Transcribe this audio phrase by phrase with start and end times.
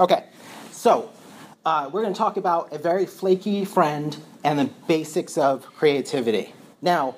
[0.00, 0.26] Okay,
[0.70, 1.10] so
[1.64, 6.54] uh, we're going to talk about a very flaky friend and the basics of creativity.
[6.80, 7.16] Now,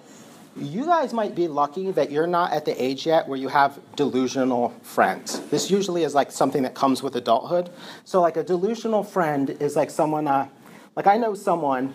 [0.57, 3.79] you guys might be lucky that you're not at the age yet where you have
[3.97, 5.41] delusional friends.
[5.51, 7.69] This usually is like something that comes with adulthood.
[8.07, 10.49] So, like a delusional friend is like someone, uh,
[10.97, 11.93] like I know someone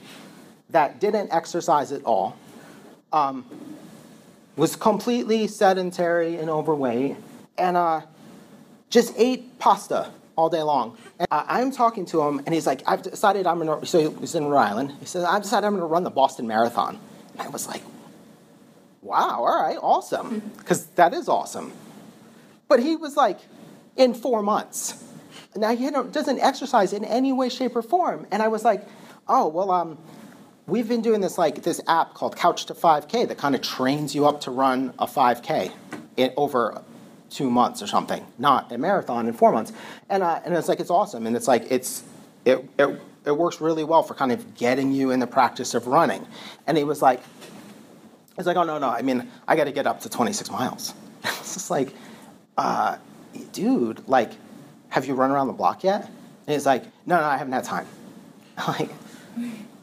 [0.70, 2.38] that didn't exercise at all,
[3.12, 3.44] um,
[4.56, 7.18] was completely sedentary and overweight,
[7.58, 8.02] and uh,
[8.92, 10.98] just ate pasta all day long.
[11.20, 14.46] And I'm talking to him, and he's like, I've decided I'm gonna, so he's in
[14.46, 14.94] Rhode Island.
[15.00, 17.00] He says, I've decided I'm gonna run the Boston Marathon.
[17.34, 17.82] And I was like,
[19.02, 20.52] wow, all right, awesome.
[20.58, 21.74] Because that is awesome.
[22.68, 23.40] But he was like,
[23.96, 25.04] in four months.
[25.56, 28.28] Now he doesn't exercise in any way, shape, or form.
[28.32, 28.86] And I was like,
[29.28, 29.98] oh, well, um,
[30.68, 34.14] we've been doing this like this app called Couch to 5K that kind of trains
[34.14, 35.72] you up to run a 5K
[36.18, 36.82] in, over
[37.36, 39.74] two months or something, not a marathon in four months.
[40.10, 41.28] And, uh, and it's like, it's awesome.
[41.28, 42.04] And it's like, it's,
[42.46, 45.86] it, it, it works really well for kind of getting you in the practice of
[45.86, 46.26] running.
[46.66, 47.22] And he was like,
[48.38, 50.94] he's like, oh, no, no, I mean, I got to get up to 26 miles.
[51.24, 51.94] it's just like,
[52.58, 52.98] uh,
[53.52, 54.32] dude, like,
[54.90, 56.06] have you run around the block yet?
[56.48, 57.88] And he's like, no, no, I haven't had time.
[58.58, 58.90] I'm like,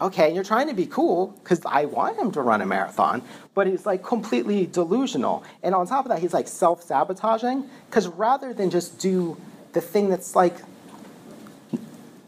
[0.00, 3.22] okay, you're trying to be cool because I want him to run a marathon,
[3.54, 5.44] but he's like completely delusional.
[5.62, 9.36] And on top of that, he's like self sabotaging because rather than just do
[9.72, 10.56] the thing that's like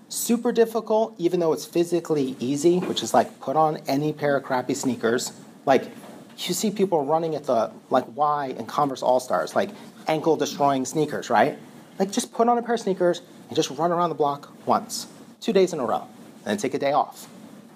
[0.08, 4.44] super difficult, even though it's physically easy, which is like put on any pair of
[4.44, 5.33] crappy sneakers,
[5.66, 5.91] like
[6.39, 9.70] you see people running at the like Y and Converse All Stars, like
[10.06, 11.59] ankle destroying sneakers, right?
[11.98, 15.06] Like just put on a pair of sneakers and just run around the block once,
[15.41, 17.28] two days in a row, and then take a day off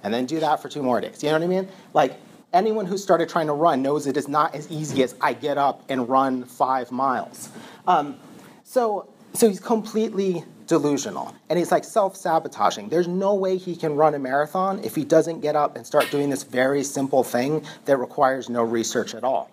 [0.02, 1.22] and then do that for two more days.
[1.22, 1.68] You know what I mean?
[1.94, 2.14] Like
[2.52, 5.58] anyone who started trying to run knows it is not as easy as I get
[5.58, 7.50] up and run five miles.
[7.86, 8.16] Um,
[8.64, 12.90] so, so he's completely delusional and he's like self-sabotaging.
[12.90, 16.10] There's no way he can run a marathon if he doesn't get up and start
[16.10, 19.50] doing this very simple thing that requires no research at all.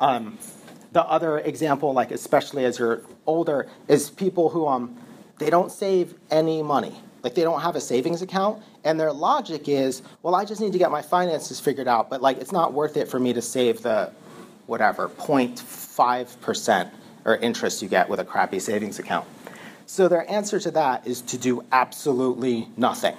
[0.00, 0.38] Um,
[0.92, 4.96] the other example, like especially as you're older, is people who um,
[5.38, 7.00] they don't save any money.
[7.26, 10.72] Like they don't have a savings account, and their logic is, well, I just need
[10.74, 13.42] to get my finances figured out, but like it's not worth it for me to
[13.42, 14.12] save the
[14.68, 16.88] whatever 0.5 percent
[17.24, 19.26] or interest you get with a crappy savings account.
[19.86, 23.16] So their answer to that is to do absolutely nothing.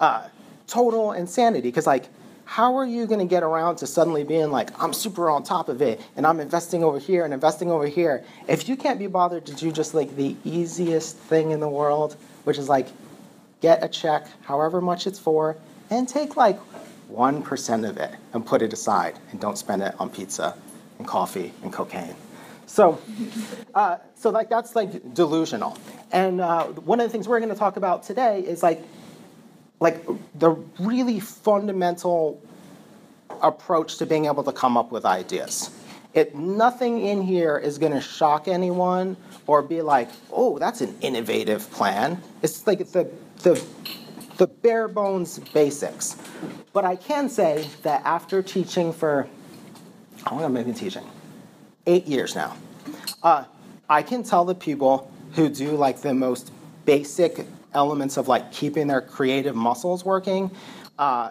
[0.00, 0.26] Uh,
[0.66, 2.08] total insanity, because like
[2.46, 5.68] how are you going to get around to suddenly being like, I'm super on top
[5.68, 9.06] of it and I'm investing over here and investing over here if you can't be
[9.06, 12.88] bothered to do just like the easiest thing in the world, which is like
[13.64, 15.56] get a check, however much it's for,
[15.88, 16.58] and take like
[17.10, 20.54] 1% of it and put it aside and don't spend it on pizza
[20.98, 22.14] and coffee and cocaine.
[22.66, 23.00] So,
[23.74, 25.78] uh, so like that's like delusional.
[26.12, 28.82] And uh, one of the things we're going to talk about today is like,
[29.80, 30.04] like
[30.34, 32.42] the really fundamental
[33.40, 35.70] approach to being able to come up with ideas.
[36.12, 39.16] It, nothing in here is going to shock anyone
[39.46, 42.22] or be like, oh, that's an innovative plan.
[42.42, 43.10] It's like the
[43.44, 43.62] the,
[44.38, 46.16] the bare bones basics.
[46.72, 49.28] But I can say that after teaching for,
[50.24, 51.04] how long have I been teaching?
[51.86, 52.56] Eight years now.
[53.22, 53.44] Uh,
[53.88, 56.50] I can tell the people who do like the most
[56.84, 60.50] basic elements of like keeping their creative muscles working
[60.98, 61.30] uh,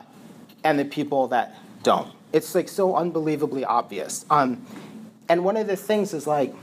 [0.63, 2.11] and the people that don't.
[2.31, 4.25] It's like so unbelievably obvious.
[4.29, 4.65] Um,
[5.29, 6.53] and one of the things is like,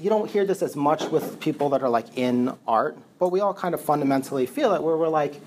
[0.00, 3.40] you don't hear this as much with people that are like in art, but we
[3.40, 5.40] all kind of fundamentally feel it where we're like,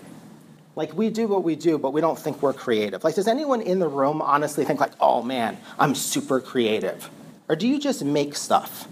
[0.75, 3.03] like we do what we do, but we don't think we're creative.
[3.03, 7.09] Like, does anyone in the room honestly think like, oh man, I'm super creative?
[7.49, 8.87] Or do you just make stuff?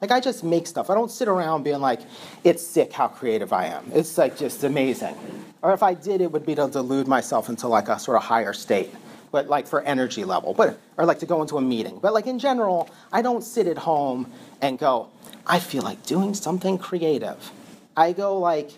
[0.00, 0.90] Like I just make stuff.
[0.90, 2.00] I don't sit around being like,
[2.44, 3.90] it's sick how creative I am.
[3.94, 5.16] It's like just amazing.
[5.62, 8.22] Or if I did, it would be to delude myself into like a sort of
[8.22, 8.90] higher state
[9.30, 11.98] but like for energy level, but or like to go into a meeting.
[12.00, 14.30] But like in general, I don't sit at home
[14.60, 15.08] and go,
[15.46, 17.50] I feel like doing something creative.
[17.96, 18.70] I go like,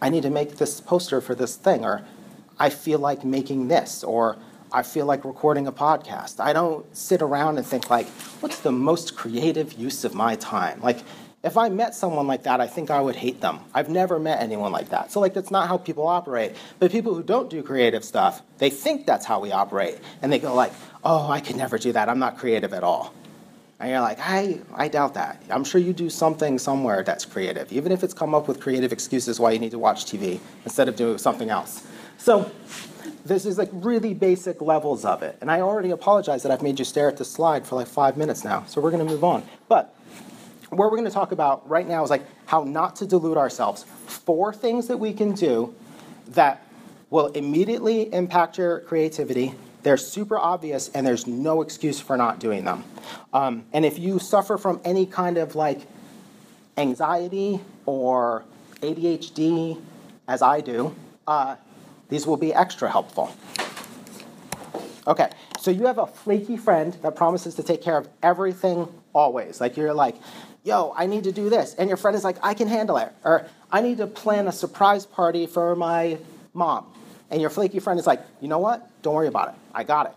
[0.00, 2.04] I need to make this poster for this thing, or
[2.58, 4.36] I feel like making this, or
[4.70, 6.40] I feel like recording a podcast.
[6.40, 8.06] I don't sit around and think like,
[8.40, 10.80] what's the most creative use of my time?
[10.82, 10.98] Like
[11.42, 13.60] if I met someone like that, I think I would hate them.
[13.72, 15.12] I've never met anyone like that.
[15.12, 16.56] So like that's not how people operate.
[16.78, 19.98] But people who don't do creative stuff, they think that's how we operate.
[20.20, 20.72] And they go like,
[21.04, 22.08] "Oh, I could never do that.
[22.08, 23.14] I'm not creative at all."
[23.80, 25.40] And you're like, I, I doubt that.
[25.50, 28.92] I'm sure you do something somewhere that's creative, even if it's come up with creative
[28.92, 31.86] excuses why you need to watch TV instead of doing something else.
[32.16, 32.50] So
[33.24, 35.38] this is like really basic levels of it.
[35.40, 38.16] And I already apologize that I've made you stare at this slide for like five
[38.16, 38.64] minutes now.
[38.66, 39.44] So we're going to move on.
[39.68, 39.94] But
[40.70, 43.84] what we're going to talk about right now is like how not to delude ourselves.
[44.06, 45.74] Four things that we can do
[46.28, 46.66] that
[47.10, 49.54] will immediately impact your creativity.
[49.88, 52.84] They're super obvious, and there's no excuse for not doing them.
[53.32, 55.80] Um, and if you suffer from any kind of like
[56.76, 58.44] anxiety or
[58.82, 59.80] ADHD,
[60.28, 60.94] as I do,
[61.26, 61.56] uh,
[62.10, 63.34] these will be extra helpful.
[65.06, 69.58] Okay, so you have a flaky friend that promises to take care of everything always.
[69.58, 70.16] Like you're like,
[70.64, 71.74] yo, I need to do this.
[71.76, 73.10] And your friend is like, I can handle it.
[73.24, 76.18] Or I need to plan a surprise party for my
[76.52, 76.92] mom.
[77.30, 78.88] And your flaky friend is like, you know what?
[79.02, 79.54] Don't worry about it.
[79.74, 80.12] I got it.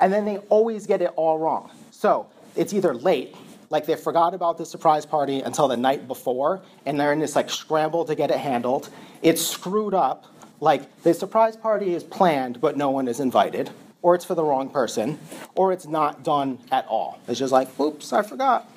[0.00, 1.70] And then they always get it all wrong.
[1.90, 3.36] So it's either late,
[3.70, 7.36] like they forgot about the surprise party until the night before, and they're in this
[7.36, 8.88] like scramble to get it handled.
[9.22, 10.26] It's screwed up,
[10.60, 13.70] like the surprise party is planned, but no one is invited,
[14.02, 15.18] or it's for the wrong person,
[15.54, 17.18] or it's not done at all.
[17.28, 18.68] It's just like, oops, I forgot.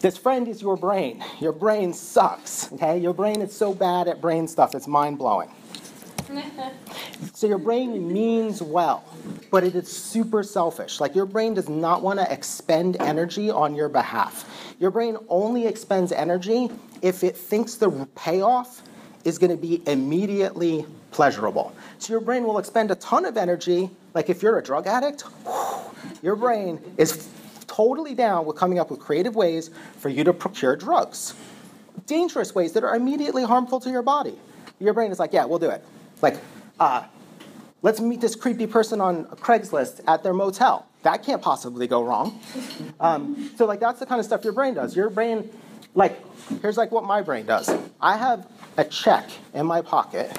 [0.00, 1.24] This friend is your brain.
[1.40, 2.98] Your brain sucks, okay?
[2.98, 5.50] Your brain is so bad at brain stuff, it's mind blowing.
[7.34, 9.04] so your brain means well,
[9.50, 11.00] but it is super selfish.
[11.00, 14.74] Like your brain does not want to expend energy on your behalf.
[14.78, 16.70] Your brain only expends energy
[17.02, 18.82] if it thinks the payoff
[19.24, 21.74] is going to be immediately pleasurable.
[21.98, 23.90] So your brain will expend a ton of energy.
[24.14, 25.24] Like if you're a drug addict,
[26.22, 27.28] your brain is
[27.66, 31.34] totally down with coming up with creative ways for you to procure drugs.
[32.06, 34.38] Dangerous ways that are immediately harmful to your body.
[34.78, 35.82] Your brain is like, yeah, we'll do it.
[36.22, 36.36] Like,
[36.80, 37.04] uh,
[37.82, 40.86] let's meet this creepy person on Craigslist at their motel.
[41.02, 42.40] That can't possibly go wrong.
[42.98, 44.96] Um, so, like, that's the kind of stuff your brain does.
[44.96, 45.50] Your brain,
[45.94, 46.18] like,
[46.62, 47.70] here's like what my brain does.
[48.00, 50.36] I have a check in my pocket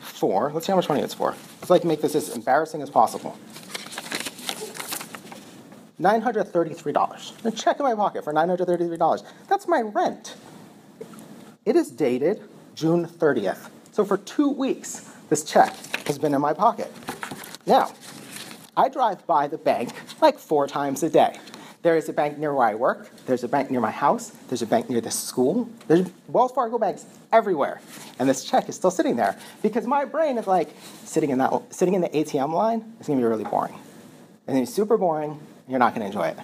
[0.00, 1.34] for, let's see how much money it's for.
[1.60, 3.38] Let's like make this as embarrassing as possible.
[6.00, 7.44] $933.
[7.44, 9.24] A check in my pocket for $933.
[9.48, 10.34] That's my rent.
[11.64, 12.42] It is dated
[12.74, 13.70] June 30th.
[13.96, 15.74] So for two weeks, this check
[16.06, 16.92] has been in my pocket.
[17.64, 17.94] Now,
[18.76, 21.38] I drive by the bank like four times a day.
[21.80, 23.08] There is a bank near where I work.
[23.24, 24.32] There's a bank near my house.
[24.48, 25.70] There's a bank near the school.
[25.88, 27.80] There's Wells Fargo banks everywhere,
[28.18, 30.68] and this check is still sitting there because my brain is like
[31.06, 32.84] sitting in that sitting in the ATM line.
[32.98, 33.78] It's gonna be really boring.
[34.46, 35.40] It's super boring.
[35.68, 36.36] You're not gonna enjoy it.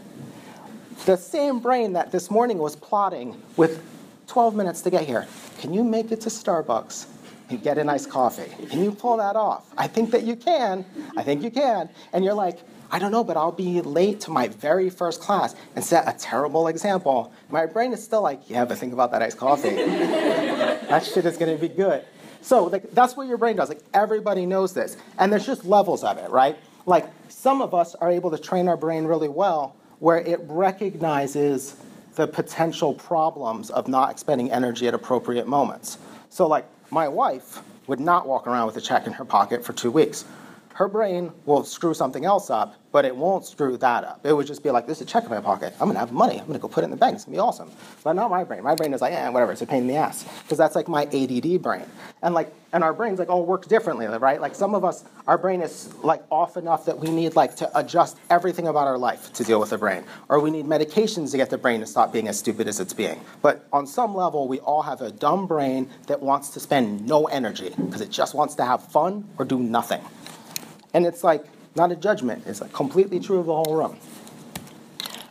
[1.04, 3.84] The same brain that this morning was plotting with
[4.26, 5.26] 12 minutes to get here.
[5.58, 7.12] Can you make it to Starbucks?
[7.52, 8.50] And get a nice coffee.
[8.66, 9.72] Can you pull that off?
[9.76, 10.84] I think that you can.
[11.16, 11.88] I think you can.
[12.12, 12.58] And you're like,
[12.90, 16.19] I don't know, but I'll be late to my very first class and set a
[16.19, 17.32] terrible example.
[17.49, 19.70] My brain is still like, yeah, but think about that iced coffee.
[19.76, 22.04] that shit is gonna be good.
[22.43, 23.69] So like, that's what your brain does.
[23.69, 24.96] Like everybody knows this.
[25.19, 26.56] And there's just levels of it, right?
[26.84, 31.76] Like some of us are able to train our brain really well where it recognizes
[32.16, 35.96] the potential problems of not expending energy at appropriate moments.
[36.28, 39.73] So like my wife would not walk around with a check in her pocket for
[39.73, 40.27] two weeks
[40.75, 44.21] her brain will screw something else up, but it won't screw that up.
[44.25, 45.75] It would just be like, this is a check in my pocket.
[45.81, 46.39] I'm gonna have money.
[46.39, 47.15] I'm gonna go put it in the bank.
[47.15, 47.71] It's gonna be awesome.
[48.05, 48.63] But not my brain.
[48.63, 49.53] My brain is like, yeah, whatever.
[49.53, 51.85] It's a pain in the ass because that's like my ADD brain.
[52.23, 54.41] And like, and our brains like all work differently, right?
[54.41, 57.79] Like some of us, our brain is like off enough that we need like to
[57.79, 61.37] adjust everything about our life to deal with the brain, or we need medications to
[61.37, 63.21] get the brain to stop being as stupid as it's being.
[63.43, 67.25] But on some level, we all have a dumb brain that wants to spend no
[67.26, 70.00] energy because it just wants to have fun or do nothing.
[70.94, 71.44] And it's like
[71.75, 73.99] not a judgment, it's like completely true of the whole room.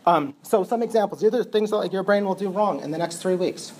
[0.04, 1.20] Um, so, some examples.
[1.20, 3.72] These are things that like, your brain will do wrong in the next three weeks.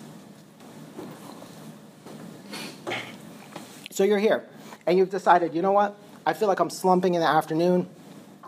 [3.90, 4.46] So, you're here,
[4.86, 5.96] and you've decided, you know what?
[6.24, 7.88] I feel like I'm slumping in the afternoon.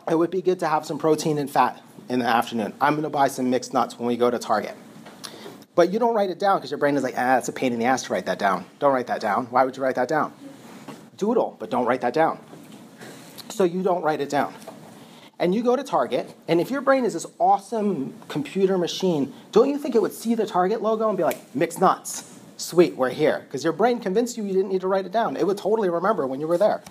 [0.08, 2.74] It would be good to have some protein and fat in the afternoon.
[2.80, 4.76] I'm going to buy some mixed nuts when we go to Target.
[5.74, 7.72] But you don't write it down because your brain is like, ah, it's a pain
[7.72, 8.64] in the ass to write that down.
[8.78, 9.46] Don't write that down.
[9.46, 10.32] Why would you write that down?
[11.16, 12.38] Doodle, but don't write that down
[13.48, 14.54] so you don't write it down.
[15.38, 19.68] And you go to Target, and if your brain is this awesome computer machine, don't
[19.68, 22.38] you think it would see the Target logo and be like, mixed nuts?
[22.56, 23.40] Sweet, we're here.
[23.40, 25.36] Because your brain convinced you you didn't need to write it down.
[25.36, 26.82] It would totally remember when you were there.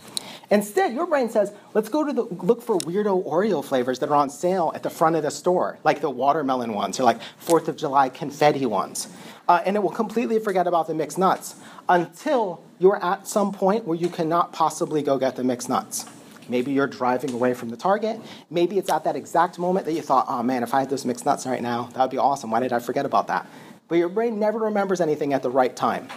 [0.51, 4.15] Instead, your brain says, let's go to the, look for weirdo Oreo flavors that are
[4.15, 7.69] on sale at the front of the store, like the watermelon ones or like 4th
[7.69, 9.07] of July confetti ones.
[9.47, 11.55] Uh, and it will completely forget about the mixed nuts
[11.87, 16.05] until you're at some point where you cannot possibly go get the mixed nuts.
[16.53, 18.21] Maybe you're driving away from the target.
[18.51, 21.03] Maybe it's at that exact moment that you thought, oh man, if I had those
[21.03, 22.51] mixed nuts right now, that would be awesome.
[22.51, 23.47] Why did I forget about that?
[23.87, 26.09] But your brain never remembers anything at the right time.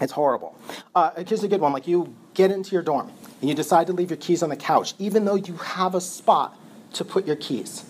[0.00, 0.58] It's horrible.
[0.92, 1.72] Uh, here's a good one.
[1.72, 4.56] Like you get into your dorm and you decide to leave your keys on the
[4.56, 6.58] couch, even though you have a spot
[6.94, 7.84] to put your keys.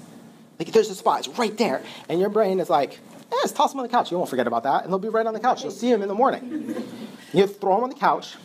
[0.58, 1.80] Like there's a spot, it's right there.
[2.10, 3.00] And your brain is like,
[3.32, 4.10] yeah, just toss them on the couch.
[4.10, 4.84] You won't forget about that.
[4.84, 5.62] And they'll be right on the couch.
[5.62, 6.84] You'll see them in the morning.
[7.32, 8.36] You throw them on the couch,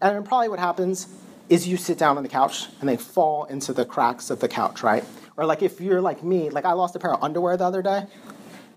[0.00, 1.06] and then probably what happens
[1.48, 4.48] is you sit down on the couch and they fall into the cracks of the
[4.48, 5.04] couch, right?
[5.36, 7.82] Or like if you're like me, like I lost a pair of underwear the other
[7.82, 8.06] day.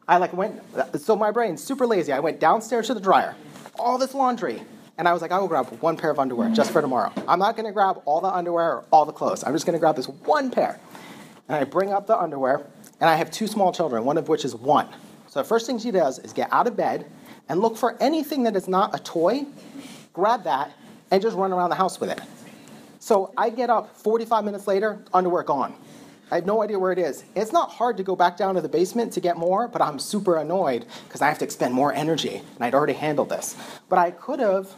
[0.08, 0.62] I like went,
[1.00, 2.12] so my brain's super lazy.
[2.12, 3.36] I went downstairs to the dryer,
[3.78, 4.62] all this laundry,
[4.98, 7.14] and I was like, I will grab one pair of underwear just for tomorrow.
[7.28, 9.44] I'm not gonna grab all the underwear or all the clothes.
[9.44, 10.80] I'm just gonna grab this one pair.
[11.48, 12.68] And I bring up the underwear,
[13.00, 14.88] and I have two small children, one of which is one.
[15.28, 17.10] So the first thing she does is get out of bed
[17.48, 19.46] and look for anything that is not a toy,
[20.14, 20.72] grab that,
[21.12, 22.20] and just run around the house with it.
[23.00, 25.74] So I get up 45 minutes later, underwear gone.
[26.32, 27.24] I have no idea where it is.
[27.36, 29.98] It's not hard to go back down to the basement to get more, but I'm
[29.98, 33.56] super annoyed because I have to expend more energy, and I'd already handled this.
[33.88, 34.76] But I could have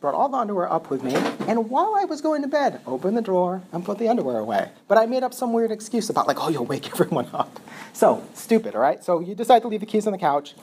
[0.00, 1.14] brought all the underwear up with me,
[1.46, 4.70] and while I was going to bed, open the drawer and put the underwear away.
[4.88, 7.60] But I made up some weird excuse about, like, oh, you'll wake everyone up.
[7.92, 9.04] So, stupid, all right?
[9.04, 10.54] So you decide to leave the keys on the couch.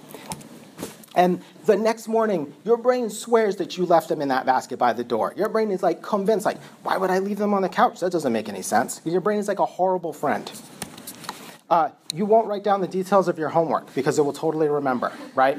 [1.20, 4.94] And the next morning, your brain swears that you left them in that basket by
[4.94, 5.34] the door.
[5.36, 8.00] Your brain is like convinced, like, why would I leave them on the couch?
[8.00, 9.02] That doesn't make any sense.
[9.04, 10.50] Your brain is like a horrible friend.
[11.70, 15.12] Uh, you won't write down the details of your homework because it will totally remember,
[15.36, 15.58] right?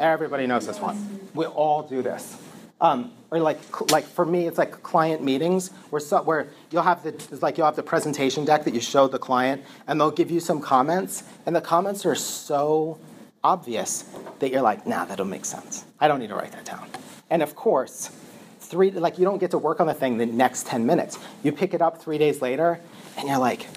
[0.00, 1.20] Everybody knows this one.
[1.34, 2.40] We all do this.
[2.80, 7.02] Um, or like, like for me, it's like client meetings where, so, where you'll have
[7.02, 10.10] the it's like you'll have the presentation deck that you show the client, and they'll
[10.10, 12.98] give you some comments, and the comments are so
[13.46, 14.04] obvious
[14.40, 15.84] that you're like, nah, that'll make sense.
[16.00, 16.88] I don't need to write that down.
[17.30, 18.10] And of course,
[18.58, 21.18] three like you don't get to work on the thing the next 10 minutes.
[21.44, 22.80] You pick it up three days later,
[23.16, 23.68] and you're like,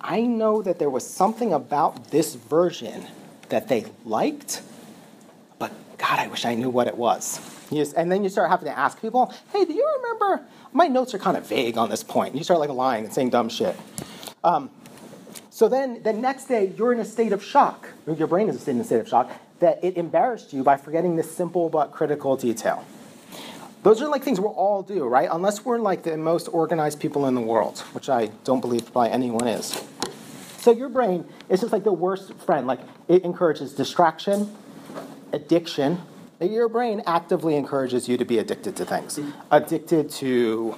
[0.00, 3.06] I know that there was something about this version
[3.48, 4.62] that they liked,
[5.58, 7.40] but God, I wish I knew what it was.
[7.72, 10.46] Just, and then you start having to ask people, hey, do you remember?
[10.72, 12.30] My notes are kind of vague on this point.
[12.30, 13.74] And you start like lying and saying dumb shit.
[14.44, 14.70] Um,
[15.54, 17.90] so then the next day, you're in a state of shock.
[18.08, 19.30] Your brain is in a state of shock
[19.60, 22.84] that it embarrassed you by forgetting this simple but critical detail.
[23.84, 25.28] Those are like things we'll all do, right?
[25.30, 29.08] Unless we're like the most organized people in the world, which I don't believe by
[29.08, 29.80] anyone is.
[30.58, 32.66] So your brain is just like the worst friend.
[32.66, 34.52] Like it encourages distraction,
[35.32, 36.00] addiction.
[36.40, 39.20] Your brain actively encourages you to be addicted to things.
[39.52, 40.74] Addicted to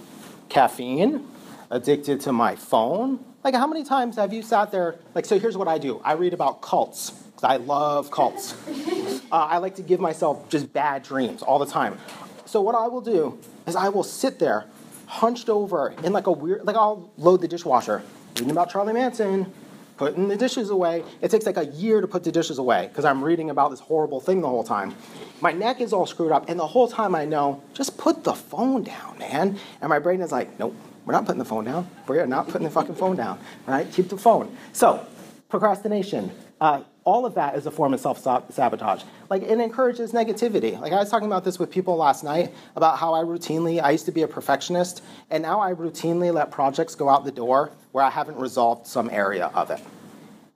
[0.51, 1.27] caffeine,
[1.71, 4.97] addicted to my phone, like, how many times have you sat there?
[5.15, 8.55] Like, so here's what I do I read about cults, because I love cults.
[9.33, 11.99] Uh, I like to give myself just bad dreams all the time.
[12.45, 13.37] So, what I will do
[13.67, 14.67] is I will sit there,
[15.07, 18.05] hunched over in like a weird, like, I'll load the dishwasher,
[18.37, 19.53] reading about Charlie Manson,
[19.97, 21.03] putting the dishes away.
[21.23, 23.81] It takes like a year to put the dishes away because I'm reading about this
[23.81, 24.95] horrible thing the whole time.
[25.41, 28.35] My neck is all screwed up, and the whole time I know, just put the
[28.35, 29.59] phone down, man.
[29.81, 30.77] And my brain is like, nope,
[31.07, 31.89] we're not putting the phone down.
[32.09, 33.91] We are not putting the fucking phone down, right?
[33.91, 34.55] Keep the phone.
[34.73, 35.07] So,
[35.49, 36.33] procrastination.
[36.61, 39.05] Uh, all of that is a form of self sabotage.
[39.31, 40.79] Like, it encourages negativity.
[40.79, 43.93] Like, I was talking about this with people last night about how I routinely, I
[43.93, 47.71] used to be a perfectionist, and now I routinely let projects go out the door
[47.93, 49.81] where I haven't resolved some area of it.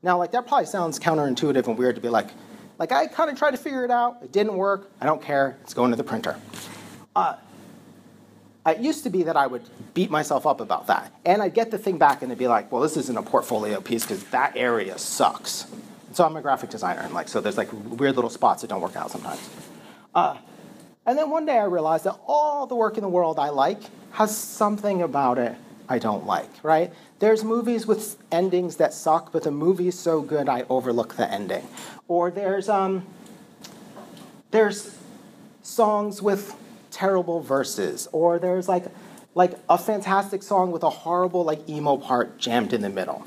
[0.03, 2.31] Now, like, that probably sounds counterintuitive and weird to be like,
[2.79, 5.59] like, I kind of tried to figure it out, it didn't work, I don't care,
[5.63, 6.37] it's going to the printer.
[7.15, 7.37] Uh,
[8.71, 9.63] it used to be that I would
[9.95, 11.13] beat myself up about that.
[11.25, 13.81] And I'd get the thing back and it'd be like, well, this isn't a portfolio
[13.81, 15.67] piece because that area sucks.
[16.13, 18.81] So I'm a graphic designer, and like, so there's like weird little spots that don't
[18.81, 19.49] work out sometimes.
[20.13, 20.37] Uh,
[21.07, 23.79] and then one day I realized that all the work in the world I like
[24.13, 25.55] has something about it
[25.91, 26.93] I don't like, right?
[27.19, 31.67] There's movies with endings that suck, but the movie's so good I overlook the ending.
[32.07, 33.05] Or there's um,
[34.53, 34.97] there's
[35.63, 36.57] songs with
[37.01, 38.85] terrible verses, or there's like
[39.35, 43.27] like a fantastic song with a horrible like emo part jammed in the middle.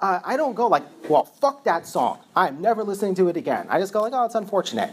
[0.00, 2.18] Uh, I don't go like, well, fuck that song.
[2.34, 3.66] I'm never listening to it again.
[3.70, 4.90] I just go like, oh, it's unfortunate.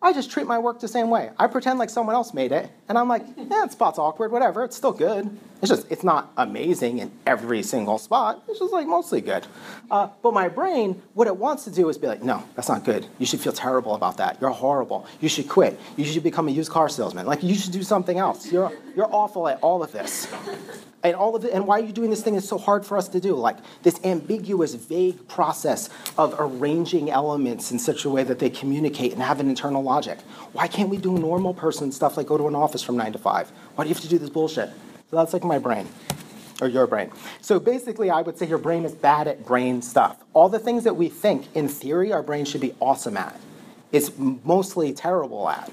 [0.00, 1.30] I just treat my work the same way.
[1.38, 4.62] I pretend like someone else made it, and I'm like, yeah, it spot's awkward, whatever.
[4.64, 5.36] It's still good.
[5.60, 8.42] It's just it's not amazing in every single spot.
[8.46, 9.46] It's just like mostly good.
[9.90, 12.84] Uh, but my brain, what it wants to do is be like, no, that's not
[12.84, 13.06] good.
[13.18, 14.38] You should feel terrible about that.
[14.40, 15.06] You're horrible.
[15.20, 15.80] You should quit.
[15.96, 17.26] You should become a used car salesman.
[17.26, 18.52] Like you should do something else.
[18.52, 20.28] You're you're awful at all of this
[21.06, 22.96] and all of it, and why are you doing this thing is so hard for
[22.96, 23.34] us to do?
[23.34, 25.88] Like this ambiguous, vague process
[26.18, 30.18] of arranging elements in such a way that they communicate and have an internal logic.
[30.52, 33.18] Why can't we do normal person stuff like go to an office from nine to
[33.18, 33.50] five?
[33.74, 34.70] Why do you have to do this bullshit?
[35.10, 35.88] So that's like my brain.
[36.60, 37.10] Or your brain.
[37.42, 40.16] So basically, I would say your brain is bad at brain stuff.
[40.32, 43.38] All the things that we think, in theory, our brain should be awesome at,
[43.92, 45.70] it's mostly terrible at.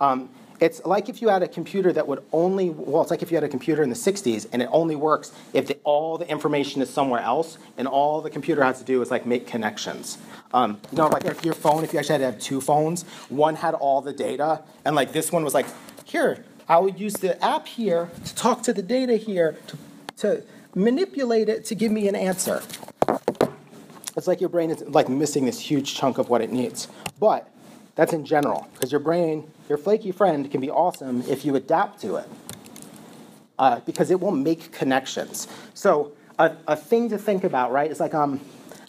[0.00, 3.30] Um, It's like if you had a computer that would only, well, it's like if
[3.30, 6.26] you had a computer in the 60s and it only works if the, all the
[6.30, 10.16] information is somewhere else and all the computer has to do is like make connections.
[10.54, 13.02] Um, you know, like if your phone, if you actually had to have two phones,
[13.28, 15.66] one had all the data and like this one was like,
[16.06, 19.76] here, I would use the app here to talk to the data here to,
[20.18, 20.42] to
[20.74, 22.62] manipulate it to give me an answer.
[24.16, 26.88] It's like your brain is like missing this huge chunk of what it needs.
[27.20, 27.50] But
[27.96, 32.00] that's in general, because your brain, your flaky friend, can be awesome if you adapt
[32.02, 32.28] to it,
[33.58, 35.48] uh, because it will make connections.
[35.74, 38.40] So a, a thing to think about, right, is like, um,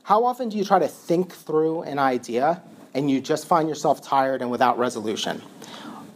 [0.03, 2.61] how often do you try to think through an idea
[2.93, 5.41] and you just find yourself tired and without resolution?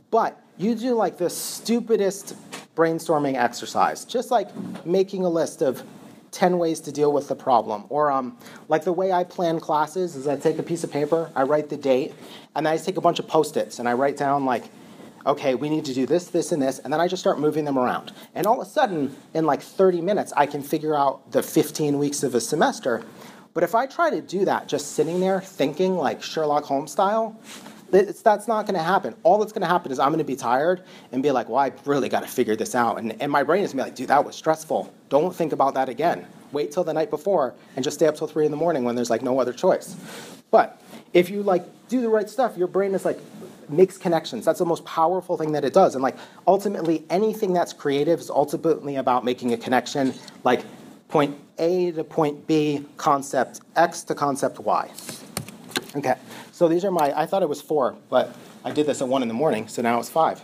[0.09, 2.35] But you do like the stupidest
[2.75, 4.49] brainstorming exercise, just like
[4.85, 5.83] making a list of
[6.31, 7.85] 10 ways to deal with the problem.
[7.89, 8.37] Or um,
[8.69, 11.69] like the way I plan classes is I take a piece of paper, I write
[11.69, 12.13] the date,
[12.55, 14.63] and then I just take a bunch of post-its and I write down like,
[15.25, 17.65] okay, we need to do this, this, and this, and then I just start moving
[17.65, 18.11] them around.
[18.33, 21.99] And all of a sudden, in like 30 minutes, I can figure out the 15
[21.99, 23.03] weeks of a semester.
[23.53, 27.39] But if I try to do that just sitting there thinking like Sherlock Holmes style,
[27.93, 29.15] it's, that's not going to happen.
[29.23, 31.59] All that's going to happen is I'm going to be tired and be like, well,
[31.59, 32.97] I really got to figure this out.
[32.97, 34.93] And, and my brain is going to be like, dude, that was stressful.
[35.09, 36.25] Don't think about that again.
[36.51, 38.95] Wait till the night before and just stay up till three in the morning when
[38.95, 39.95] there's like no other choice.
[40.51, 40.81] But
[41.13, 43.19] if you like do the right stuff, your brain is like
[43.69, 44.45] makes connections.
[44.45, 45.95] That's the most powerful thing that it does.
[45.95, 46.17] And like
[46.47, 50.65] ultimately anything that's creative is ultimately about making a connection like
[51.07, 54.91] point A to point B, concept X to concept Y.
[55.95, 56.15] Okay.
[56.51, 59.21] So these are my, I thought it was four, but I did this at one
[59.21, 60.41] in the morning, so now it's five.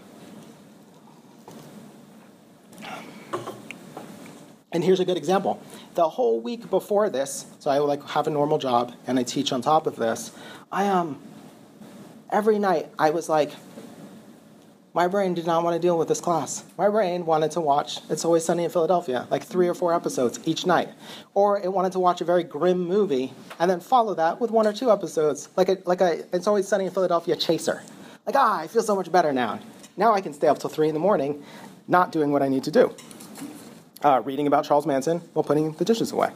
[4.71, 5.61] And here's a good example.
[5.95, 9.51] The whole week before this, so I like have a normal job and I teach
[9.51, 10.31] on top of this.
[10.71, 11.19] I um
[12.29, 13.51] every night I was like,
[14.97, 16.63] my brain did not want to deal with this class.
[16.75, 20.39] My brain wanted to watch It's Always Sunny in Philadelphia, like three or four episodes
[20.45, 20.89] each night.
[21.35, 24.65] Or it wanted to watch a very grim movie and then follow that with one
[24.65, 27.83] or two episodes, like a, like a It's Always Sunny in Philadelphia chaser.
[28.25, 29.59] Like, ah, I feel so much better now.
[29.97, 31.43] Now I can stay up till three in the morning
[31.87, 32.91] not doing what I need to do.
[34.01, 36.31] Uh, reading about Charles Manson while putting the dishes away.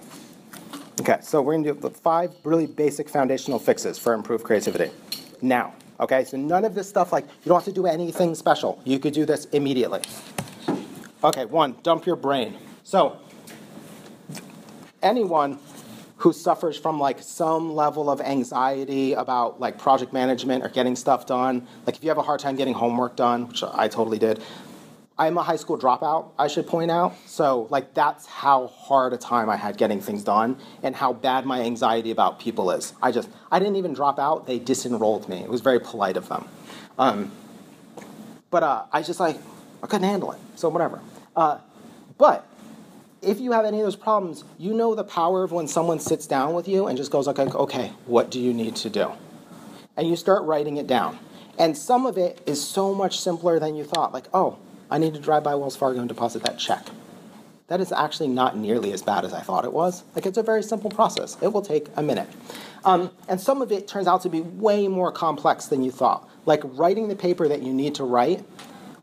[0.99, 4.91] Okay, so we're gonna do five really basic foundational fixes for improved creativity.
[5.41, 8.81] Now, Okay, so none of this stuff, like, you don't have to do anything special.
[8.83, 10.01] You could do this immediately.
[11.23, 12.57] Okay, one, dump your brain.
[12.83, 13.19] So,
[15.03, 15.59] anyone
[16.17, 21.27] who suffers from like some level of anxiety about like project management or getting stuff
[21.27, 24.41] done, like if you have a hard time getting homework done, which I totally did,
[25.21, 27.13] I'm a high school dropout, I should point out.
[27.27, 31.45] So, like, that's how hard a time I had getting things done and how bad
[31.45, 32.93] my anxiety about people is.
[33.03, 35.37] I just, I didn't even drop out, they disenrolled me.
[35.43, 36.47] It was very polite of them.
[36.97, 37.31] Um,
[38.49, 39.37] but uh, I just, like,
[39.83, 40.39] I couldn't handle it.
[40.55, 40.99] So, whatever.
[41.35, 41.59] Uh,
[42.17, 42.47] but
[43.21, 46.25] if you have any of those problems, you know the power of when someone sits
[46.25, 49.11] down with you and just goes, okay, okay, what do you need to do?
[49.95, 51.19] And you start writing it down.
[51.59, 54.13] And some of it is so much simpler than you thought.
[54.13, 54.57] Like, oh,
[54.91, 56.85] I need to drive by Wells Fargo and deposit that check.
[57.67, 60.03] That is actually not nearly as bad as I thought it was.
[60.13, 61.37] Like, it's a very simple process.
[61.41, 62.27] It will take a minute.
[62.83, 66.29] Um, and some of it turns out to be way more complex than you thought.
[66.45, 68.43] Like, writing the paper that you need to write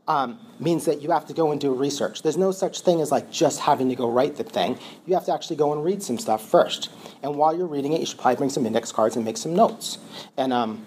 [0.09, 2.23] um, means that you have to go and do research.
[2.23, 4.79] There's no such thing as like just having to go write the thing.
[5.07, 6.91] You have to actually go and read some stuff first.
[7.23, 9.55] And while you're reading it, you should probably bring some index cards and make some
[9.55, 9.99] notes.
[10.37, 10.85] And um,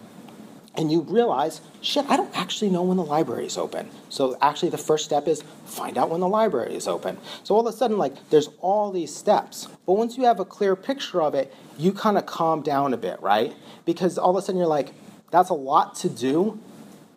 [0.75, 3.89] and you realize, shit, I don't actually know when the library is open.
[4.09, 7.17] So actually, the first step is find out when the library is open.
[7.43, 9.67] So all of a sudden, like, there's all these steps.
[9.85, 12.97] But once you have a clear picture of it, you kind of calm down a
[12.97, 13.53] bit, right?
[13.85, 14.93] Because all of a sudden, you're like,
[15.29, 16.59] that's a lot to do,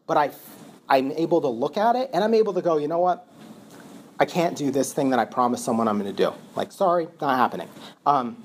[0.07, 0.31] but I,
[0.89, 3.27] I'm able to look at it and I'm able to go, you know what?
[4.19, 6.33] I can't do this thing that I promised someone I'm going to do.
[6.55, 7.69] Like, sorry, not happening.
[8.07, 8.37] Um,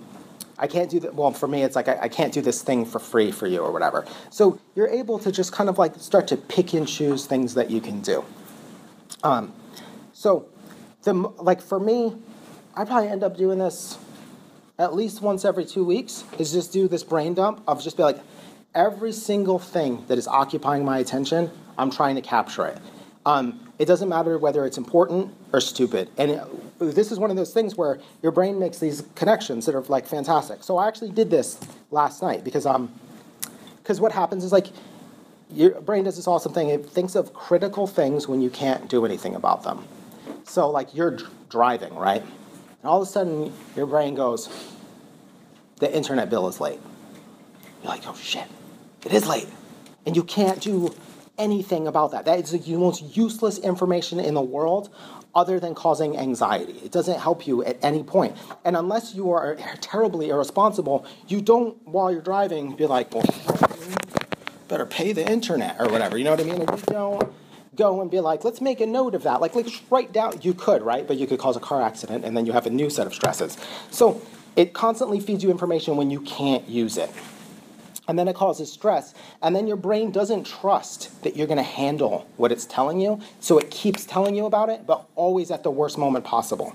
[0.60, 1.16] I can't do that.
[1.16, 3.62] Well, for me, it's like I, I, can't do this thing for free for you
[3.62, 4.06] or whatever.
[4.30, 7.72] So you're able to just kind of like start to pick and choose things that
[7.72, 8.26] you can do.
[9.24, 9.54] Um,
[10.12, 10.50] so,
[11.04, 12.16] the like for me,
[12.76, 13.98] I probably end up doing this
[14.78, 16.26] at least once every two weeks.
[16.38, 18.20] Is just do this brain dump of just be like,
[18.76, 22.78] every single thing that is occupying my attention, I'm trying to capture it.
[23.26, 26.10] Um, it doesn't matter whether it's important or stupid.
[26.18, 26.44] And it,
[26.80, 30.06] this is one of those things where your brain makes these connections that are like
[30.06, 30.64] fantastic.
[30.64, 31.58] So I actually did this
[31.90, 32.94] last night because um,
[33.78, 34.68] because what happens is like
[35.52, 36.70] your brain does this awesome thing.
[36.70, 39.86] It thinks of critical things when you can't do anything about them.
[40.44, 41.18] So like you're
[41.50, 42.22] driving, right?
[42.22, 44.50] And all of a sudden your brain goes,
[45.78, 46.80] the internet bill is late.
[47.82, 48.46] You're like, oh shit,
[49.06, 49.48] it is late.
[50.06, 50.94] And you can't do
[51.40, 52.26] anything about that.
[52.26, 54.90] That is the most useless information in the world
[55.34, 56.74] other than causing anxiety.
[56.84, 58.36] It doesn't help you at any point.
[58.66, 63.26] And unless you are terribly irresponsible, you don't, while you're driving, be like, well,
[64.68, 66.18] better pay the internet or whatever.
[66.18, 66.60] You know what I mean?
[66.60, 67.34] Like, you don't
[67.76, 69.40] go and be like, let's make a note of that.
[69.40, 71.08] Like, let's write down, you could, right?
[71.08, 73.14] But you could cause a car accident and then you have a new set of
[73.14, 73.58] stresses.
[73.90, 74.22] So
[74.56, 77.10] it constantly feeds you information when you can't use it
[78.10, 79.14] and then it causes stress.
[79.44, 83.22] And then your brain doesn't trust that you're going to handle what it's telling you.
[83.40, 86.74] So it keeps telling you about it but always at the worst moment possible.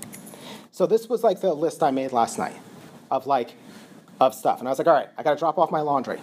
[0.70, 2.54] So this was like the list i made last night
[3.10, 3.54] of like
[4.20, 4.60] of stuff.
[4.60, 6.20] And i was like all right i got to drop off my laundry.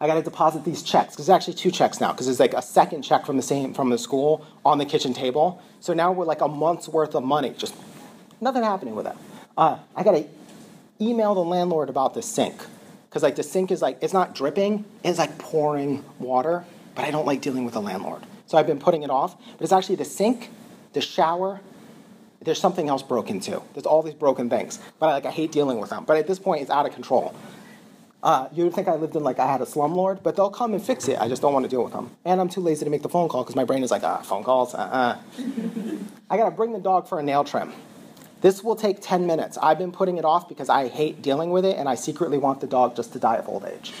[0.00, 1.12] I got to deposit these checks.
[1.12, 3.74] Because there's actually two checks now because there's like a second check from the same
[3.74, 5.62] from the school on the kitchen table.
[5.80, 7.54] So now we're like a month's worth of money.
[7.58, 7.74] Just
[8.40, 9.16] nothing happening with it.
[9.54, 10.24] Uh, i got to
[10.98, 12.62] email the landlord about the sink
[13.16, 17.10] because like the sink is like it's not dripping it's like pouring water but i
[17.10, 19.94] don't like dealing with the landlord so i've been putting it off but it's actually
[19.94, 20.50] the sink
[20.92, 21.58] the shower
[22.42, 25.50] there's something else broken too there's all these broken things but I, like i hate
[25.50, 27.34] dealing with them but at this point it's out of control
[28.22, 30.72] uh, you would think I lived in like I had a slumlord, but they'll come
[30.72, 31.20] and fix it.
[31.20, 33.08] I just don't want to deal with them, and I'm too lazy to make the
[33.08, 34.74] phone call because my brain is like, ah, phone calls.
[34.74, 35.18] Uh-uh.
[36.30, 37.72] I gotta bring the dog for a nail trim.
[38.40, 39.56] This will take 10 minutes.
[39.62, 42.60] I've been putting it off because I hate dealing with it and I secretly want
[42.60, 43.92] the dog just to die of old age.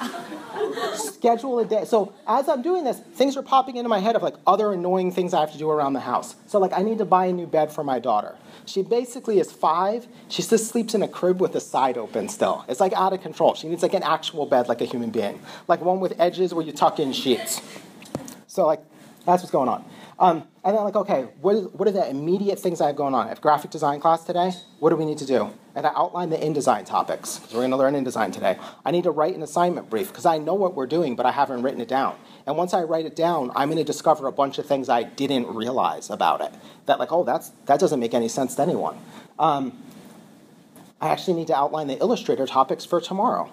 [0.94, 1.84] Schedule a day.
[1.84, 5.12] So as I'm doing this, things are popping into my head of like other annoying
[5.12, 6.34] things I have to do around the house.
[6.46, 8.34] So like I need to buy a new bed for my daughter.
[8.66, 10.08] She basically is five.
[10.28, 12.64] She just sleeps in a crib with the side open still.
[12.68, 13.54] It's like out of control.
[13.54, 15.40] She needs like an actual bed like a human being.
[15.68, 17.62] Like one with edges where you tuck in sheets.
[18.48, 18.80] So like
[19.24, 19.84] that's what's going on.
[20.18, 23.26] Um, and then like, okay, what, what are the immediate things I have going on?
[23.26, 24.52] I have graphic design class today.
[24.78, 25.52] What do we need to do?
[25.74, 28.58] And I outline the InDesign topics, because we're going to learn InDesign today.
[28.82, 31.32] I need to write an assignment brief, because I know what we're doing, but I
[31.32, 32.16] haven't written it down.
[32.46, 35.02] And once I write it down, I'm going to discover a bunch of things I
[35.02, 36.54] didn't realize about it.
[36.86, 38.96] That like, oh, that's, that doesn't make any sense to anyone.
[39.38, 39.76] Um,
[40.98, 43.52] I actually need to outline the Illustrator topics for tomorrow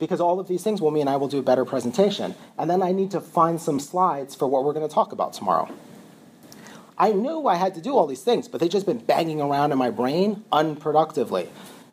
[0.00, 2.34] because all of these things will mean I will do a better presentation.
[2.58, 5.34] And then I need to find some slides for what we're going to talk about
[5.34, 5.68] tomorrow.
[6.98, 9.72] I knew I had to do all these things, but they've just been banging around
[9.72, 11.48] in my brain unproductively.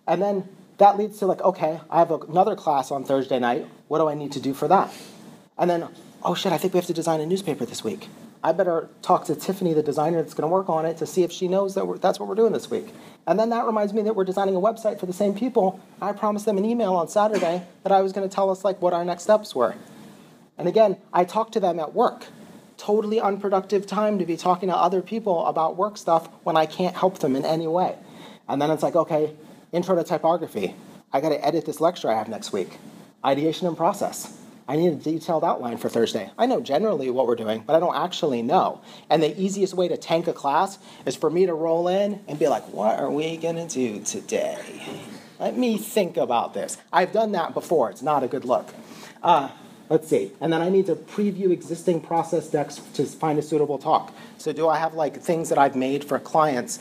[0.07, 0.47] And then
[0.79, 3.67] that leads to like, okay, I have another class on Thursday night.
[3.89, 4.91] What do I need to do for that?
[5.57, 5.87] And then,
[6.23, 8.07] oh shit, I think we have to design a newspaper this week.
[8.43, 11.23] I better talk to Tiffany, the designer that's going to work on it, to see
[11.23, 12.93] if she knows that that's what we're doing this week.
[13.25, 15.79] And then that reminds me that we're designing a website for the same people.
[16.01, 18.81] I promised them an email on Saturday that I was going to tell us like
[18.81, 19.75] what our next steps were.
[20.57, 22.25] And again, I talked to them at work.
[22.77, 26.95] Totally unproductive time to be talking to other people about work stuff when I can't
[26.95, 27.95] help them in any way.
[28.47, 29.35] And then it's like, okay,
[29.71, 30.75] intro to typography.
[31.11, 32.77] I got to edit this lecture I have next week.
[33.25, 34.37] Ideation and process.
[34.69, 36.29] I need a detailed outline for Thursday.
[36.37, 38.81] I know generally what we're doing, but I don't actually know.
[39.09, 42.37] And the easiest way to tank a class is for me to roll in and
[42.37, 44.59] be like, what are we going to do today?
[45.39, 46.77] Let me think about this.
[46.91, 48.67] I've done that before, it's not a good look.
[49.23, 49.49] Uh,
[49.89, 50.33] let's see.
[50.41, 54.13] And then I need to preview existing process decks to find a suitable talk.
[54.37, 56.79] So, do I have like things that I've made for clients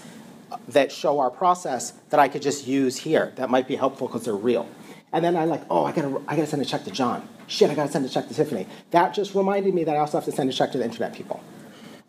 [0.68, 4.24] that show our process that I could just use here that might be helpful because
[4.24, 4.68] they're real?
[5.16, 7.26] And then I'm like, oh, I gotta, I gotta send a check to John.
[7.46, 8.66] Shit, I gotta send a check to Tiffany.
[8.90, 11.14] That just reminded me that I also have to send a check to the internet
[11.14, 11.42] people.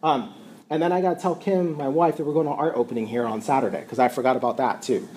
[0.03, 0.33] Um,
[0.69, 3.25] and then I gotta tell Kim, my wife, that we're going to art opening here
[3.25, 5.07] on Saturday because I forgot about that too.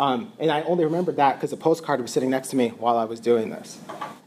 [0.00, 2.96] Um, and I only remembered that because the postcard was sitting next to me while
[2.96, 3.78] I was doing this.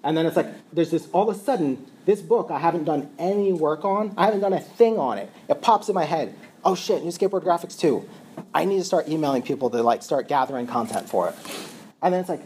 [0.04, 3.10] And then it's like, there's this, all of a sudden, this book I haven't done
[3.18, 4.14] any work on.
[4.16, 5.32] I haven't done a thing on it.
[5.50, 6.36] It pops in my head.
[6.64, 8.08] Oh shit, new skateboard graphics too.
[8.54, 11.36] I need to start emailing people to like start gathering content for it.
[12.04, 12.44] And then it's like,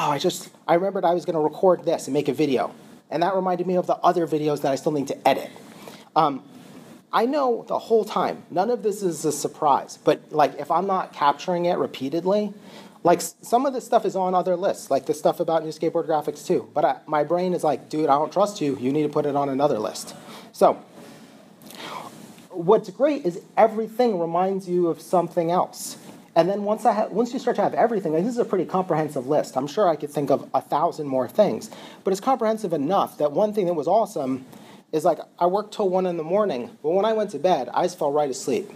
[0.00, 2.74] oh, I just, I remembered I was going to record this and make a video.
[3.10, 5.50] And that reminded me of the other videos that I still need to edit.
[6.16, 6.42] Um,
[7.12, 10.86] I know the whole time, none of this is a surprise, but like if I'm
[10.86, 12.54] not capturing it repeatedly,
[13.02, 16.06] like some of this stuff is on other lists, like the stuff about new skateboard
[16.06, 16.70] graphics too.
[16.72, 18.78] But I, my brain is like, dude, I don't trust you.
[18.78, 20.14] You need to put it on another list.
[20.52, 20.74] So,
[22.50, 25.96] what's great is everything reminds you of something else.
[26.36, 28.64] And then once I have, once you start to have everything, this is a pretty
[28.64, 29.56] comprehensive list.
[29.56, 31.70] I'm sure I could think of a thousand more things,
[32.04, 34.46] but it's comprehensive enough that one thing that was awesome
[34.92, 37.68] is like I worked till one in the morning, but when I went to bed,
[37.74, 38.70] I just fell right asleep.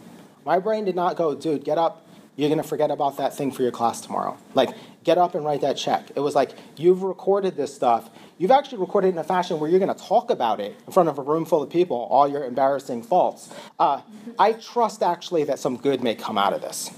[0.45, 2.07] My brain did not go, dude, get up.
[2.37, 4.37] You're gonna forget about that thing for your class tomorrow.
[4.55, 4.71] Like,
[5.05, 6.11] get up and write that check.
[6.17, 8.11] It was like you've recorded this stuff.
[8.39, 11.09] You've actually recorded it in a fashion where you're gonna talk about it in front
[11.09, 13.49] of a room full of people, all your embarrassing faults.
[13.79, 14.01] Uh,
[14.41, 16.91] I trust actually that some good may come out of this.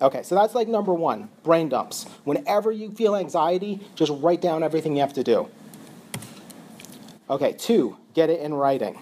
[0.00, 2.04] Okay, so that's like number one brain dumps.
[2.24, 5.48] Whenever you feel anxiety, just write down everything you have to do.
[7.30, 8.98] Okay, two, get it in writing.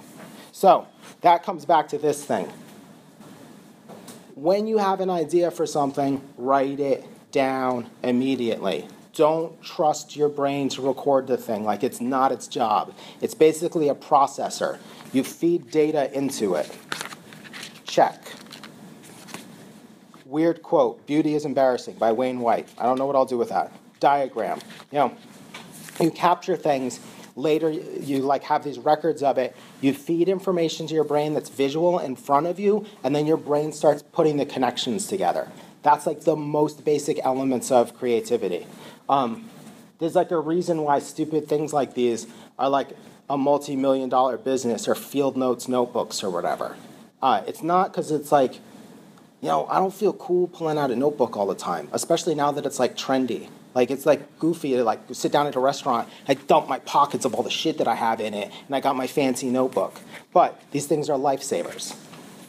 [0.53, 0.87] So
[1.23, 2.51] that comes back to this thing.
[4.37, 8.87] When you have an idea for something, write it down immediately.
[9.15, 12.95] Don't trust your brain to record the thing like it's not its job.
[13.21, 14.79] It's basically a processor.
[15.13, 16.71] You feed data into it.
[17.85, 18.21] Check.
[20.35, 22.69] Weird quote Beauty is embarrassing by Wayne White.
[22.77, 23.71] I don't know what I'll do with that.
[24.01, 24.59] Diagram.
[24.91, 25.17] You know,
[26.01, 26.99] you capture things
[27.37, 31.49] later you like have these records of it you feed information to your brain that's
[31.49, 35.49] visual in front of you and then your brain starts putting the connections together
[35.83, 38.65] that's like the most basic elements of creativity
[39.09, 39.49] um,
[39.99, 42.91] there's like a reason why stupid things like these are like
[43.29, 46.77] a multi-million dollar business or field notes notebooks or whatever
[47.21, 48.61] uh, it's not because it's like
[49.45, 52.51] you know i don't feel cool pulling out a notebook all the time especially now
[52.51, 56.09] that it's like trendy like it's like goofy to like sit down at a restaurant,
[56.29, 58.81] I dump my pockets of all the shit that I have in it, and I
[58.81, 60.01] got my fancy notebook.
[60.33, 61.97] But these things are lifesavers.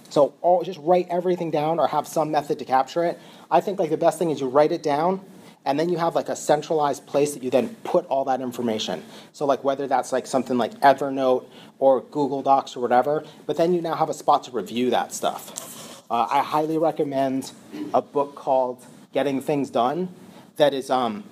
[0.09, 3.19] So all, just write everything down or have some method to capture it.
[3.49, 5.19] I think like the best thing is you write it down
[5.65, 9.03] and then you have like a centralized place that you then put all that information.
[9.33, 11.45] So like whether that's like something like Evernote
[11.79, 15.11] or Google Docs or whatever, but then you now have a spot to review that
[15.11, 15.84] stuff.
[16.09, 17.51] Uh, I highly recommend
[17.93, 20.09] a book called Getting Things Done
[20.57, 21.23] that is um,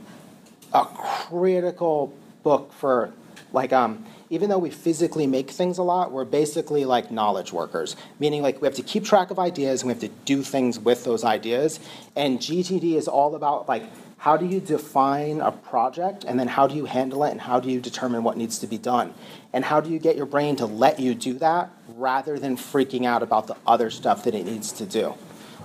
[0.74, 3.14] a critical book for
[3.52, 7.96] like um, even though we physically make things a lot, we're basically like knowledge workers,
[8.20, 10.80] meaning like we have to keep track of ideas and we have to do things
[10.80, 11.80] with those ideas.
[12.16, 13.84] And GTD is all about like
[14.24, 17.60] how do you define a project and then how do you handle it and how
[17.60, 19.14] do you determine what needs to be done?
[19.52, 23.06] And how do you get your brain to let you do that rather than freaking
[23.06, 25.16] out about the other stuff that it needs to do?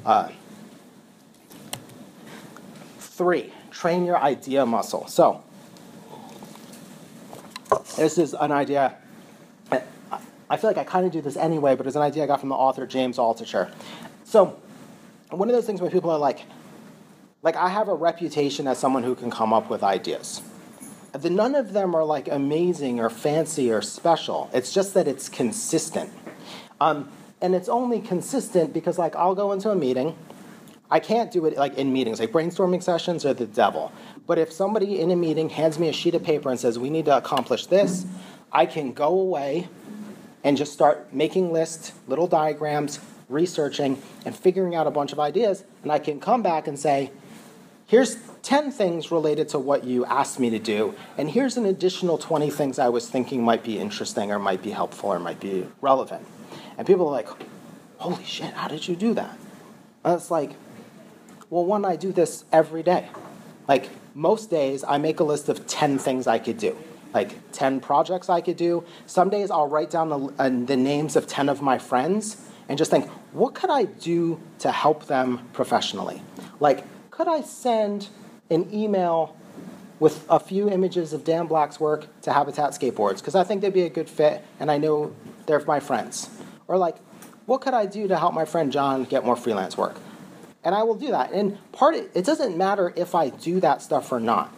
[0.05, 0.31] Uh,
[2.99, 5.07] Three, train your idea muscle.
[5.07, 5.45] So,
[7.97, 8.97] this is an idea.
[10.51, 12.41] I feel like I kind of do this anyway, but it's an idea I got
[12.41, 13.71] from the author James Altucher.
[14.25, 14.61] So,
[15.31, 16.41] one of those things where people are like,
[17.43, 20.43] like I have a reputation as someone who can come up with ideas.
[21.13, 24.51] The, none of them are like amazing or fancy or special.
[24.53, 26.13] It's just that it's consistent.
[26.81, 30.17] Um, and it's only consistent because like I'll go into a meeting
[30.91, 33.93] I can't do it like in meetings, like brainstorming sessions are the devil.
[34.27, 36.89] But if somebody in a meeting hands me a sheet of paper and says, we
[36.89, 38.07] need to accomplish this,
[38.53, 39.69] I can go away
[40.45, 45.65] and just start making lists, little diagrams, researching, and figuring out a bunch of ideas.
[45.83, 47.11] And I can come back and say,
[47.89, 52.17] here's 10 things related to what you asked me to do, and here's an additional
[52.17, 55.67] 20 things I was thinking might be interesting or might be helpful or might be
[55.81, 56.25] relevant.
[56.77, 57.29] And people are like,
[57.97, 59.37] holy shit, how did you do that?
[60.05, 60.53] And it's like,
[61.51, 63.09] well, one, I do this every day.
[63.67, 66.77] Like most days, I make a list of 10 things I could do,
[67.15, 68.85] like 10 projects I could do.
[69.07, 72.37] Some days, I'll write down the, uh, the names of 10 of my friends
[72.69, 76.23] and just think, what could I do to help them professionally?
[76.61, 76.85] Like,
[77.19, 78.09] could I send
[78.49, 79.37] an email
[79.99, 83.17] with a few images of Dan Black's work to Habitat Skateboards?
[83.17, 85.13] Because I think they'd be a good fit and I know
[85.47, 86.31] they're my friends.
[86.69, 86.97] Or, like,
[87.45, 89.97] what could I do to help my friend John get more freelance work?
[90.65, 91.33] and I will do that.
[91.33, 94.53] And part of, it doesn't matter if I do that stuff or not.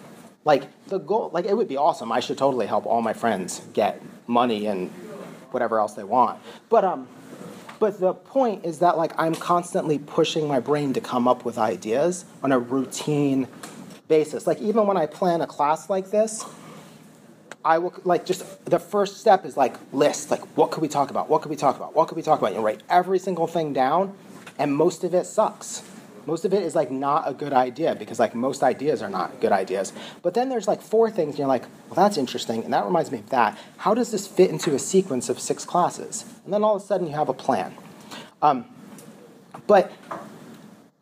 [0.45, 2.11] Like the goal, like it would be awesome.
[2.11, 4.91] I should totally help all my friends get money and
[5.53, 6.41] whatever else they want.
[6.69, 7.07] But um,
[7.81, 11.59] but the point is that like I'm constantly pushing my brain to come up with
[11.59, 13.49] ideas on a routine
[14.07, 14.47] basis.
[14.47, 16.45] Like even when I plan a class like this,
[17.65, 21.11] I will like just the first step is like list like what could we talk
[21.11, 21.29] about?
[21.29, 21.97] What could we talk about?
[21.97, 22.55] What could we talk about?
[22.55, 24.15] You write every single thing down,
[24.59, 25.83] and most of it sucks
[26.31, 29.41] most of it is like not a good idea because like most ideas are not
[29.41, 29.93] good ideas.
[30.23, 33.11] But then there's like four things, and you're like, well, that's interesting, and that reminds
[33.11, 33.59] me of that.
[33.79, 36.25] How does this fit into a sequence of six classes?
[36.45, 37.75] And then all of a sudden you have a plan.
[38.43, 38.65] Um,
[39.67, 39.91] but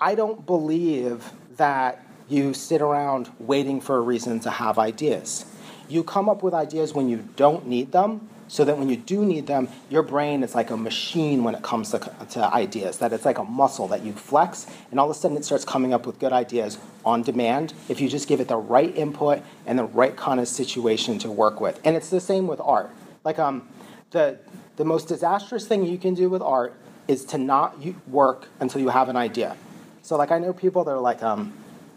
[0.01, 5.45] I don't believe that you sit around waiting for a reason to have ideas.
[5.91, 9.25] You come up with ideas when you don't need them so that when you do
[9.25, 11.99] need them, your brain is like a machine when it comes to,
[12.31, 15.37] to ideas, that it's like a muscle that you flex, and all of a sudden
[15.37, 18.57] it starts coming up with good ideas on demand if you just give it the
[18.57, 21.81] right input and the right kind of situation to work with.
[21.85, 22.91] And it's the same with art.
[23.23, 23.69] Like um,
[24.11, 24.39] the,
[24.77, 26.75] the most disastrous thing you can do with art
[27.07, 29.57] is to not work until you have an idea.
[30.03, 31.53] So like I know people that are like um,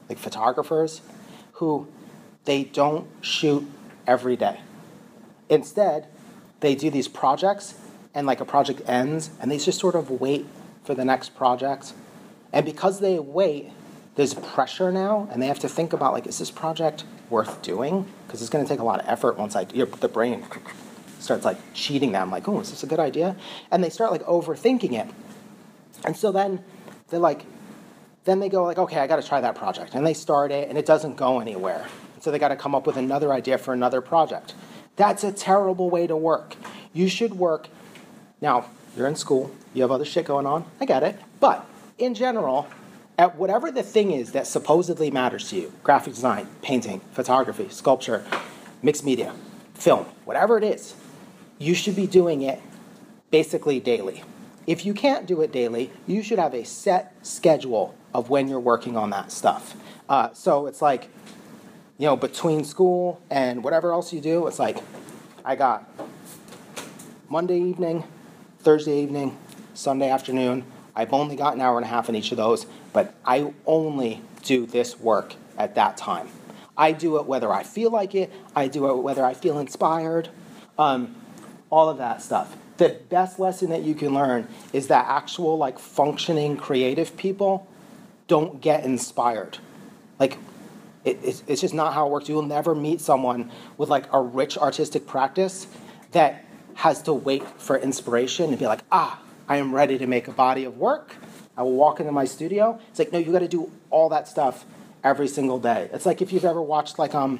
[0.10, 1.02] like photographers
[1.54, 1.88] who
[2.44, 3.70] they don't shoot
[4.06, 4.60] every day.
[5.50, 6.08] Instead,
[6.62, 7.76] they do these projects
[8.13, 10.45] and like a project ends and they just sort of wait
[10.84, 11.93] for the next project.
[12.54, 13.71] And because they wait,
[14.15, 18.06] there's pressure now and they have to think about like, is this project worth doing?
[18.26, 20.45] Because it's going to take a lot of effort once I, the brain
[21.19, 23.36] starts like cheating them, like, oh, is this a good idea?
[23.71, 25.13] And they start like overthinking it.
[26.06, 26.63] And so then
[27.10, 27.45] they're like,
[28.24, 29.95] then they go like, okay, I got to try that project.
[29.95, 31.88] And they start it and it doesn't go anywhere.
[32.19, 34.54] So they got to come up with another idea for another project.
[35.02, 36.56] That's a terrible way to work.
[36.94, 37.70] You should work.
[38.40, 40.64] Now, you're in school, you have other shit going on.
[40.80, 41.18] I get it.
[41.40, 41.66] But
[41.98, 42.68] in general,
[43.18, 48.24] at whatever the thing is that supposedly matters to you graphic design, painting, photography, sculpture,
[48.84, 49.34] mixed media,
[49.74, 50.94] film, whatever it is
[51.58, 52.62] you should be doing it
[53.32, 54.24] basically daily.
[54.68, 58.60] If you can't do it daily, you should have a set schedule of when you're
[58.60, 59.76] working on that stuff.
[60.08, 61.10] Uh, so it's like,
[62.02, 64.80] you know, between school and whatever else you do, it's like,
[65.46, 65.88] I got
[67.30, 68.04] Monday evening,
[68.58, 69.38] Thursday evening,
[69.76, 70.66] Sunday afternoon.
[70.96, 74.20] I've only got an hour and a half in each of those, but I only
[74.42, 76.28] do this work at that time.
[76.76, 80.30] I do it whether I feel like it, I do it whether I feel inspired,
[80.80, 81.16] um,
[81.70, 82.58] all of that stuff.
[82.78, 87.68] The best lesson that you can learn is that actual, like, functioning creative people
[88.28, 89.60] don't get inspired.
[90.20, 90.40] Like,
[91.04, 92.30] it, it's, it's just not how it works.
[92.30, 95.68] You will never meet someone with, like, a rich artistic practice
[96.12, 100.28] that has to wait for inspiration and be like, ah, I am ready to make
[100.28, 101.16] a body of work.
[101.58, 102.80] I will walk into my studio.
[102.90, 104.66] It's like, no, you got to do all that stuff
[105.04, 105.90] every single day.
[105.92, 107.40] It's like if you've ever watched like um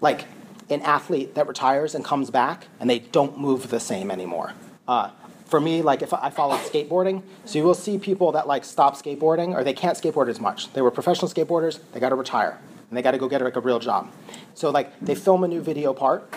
[0.00, 0.26] like
[0.70, 4.52] an athlete that retires and comes back and they don't move the same anymore.
[4.86, 5.10] Uh,
[5.48, 8.96] for me, like if I follow skateboarding, so you will see people that like stop
[8.96, 10.72] skateboarding or they can't skateboard as much.
[10.72, 12.58] They were professional skateboarders, they got to retire
[12.88, 14.12] and they got to go get like a real job.
[14.54, 16.32] So like they film a new video part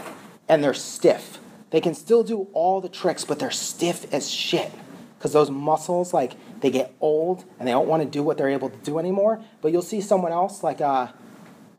[0.47, 1.39] and they're stiff.
[1.69, 4.71] They can still do all the tricks, but they're stiff as shit
[5.17, 8.49] because those muscles like they get old and they don't want to do what they're
[8.49, 9.43] able to do anymore.
[9.61, 11.07] But you'll see someone else like uh,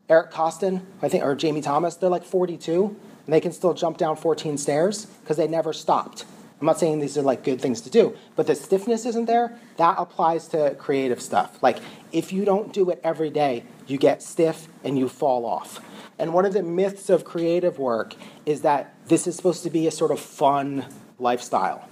[0.09, 1.97] Eric Koston, I think, or Jamie Thomas.
[1.97, 6.25] They're like 42 and they can still jump down 14 stairs because they never stopped.
[6.63, 9.59] I'm not saying these are like good things to do, but the stiffness isn't there.
[9.79, 11.61] That applies to creative stuff.
[11.61, 11.79] Like
[12.13, 15.85] if you don't do it every day, you get stiff and you fall off.
[16.21, 18.15] And one of the myths of creative work
[18.47, 20.87] is that this is supposed to be a sort of fun
[21.19, 21.89] lifestyle.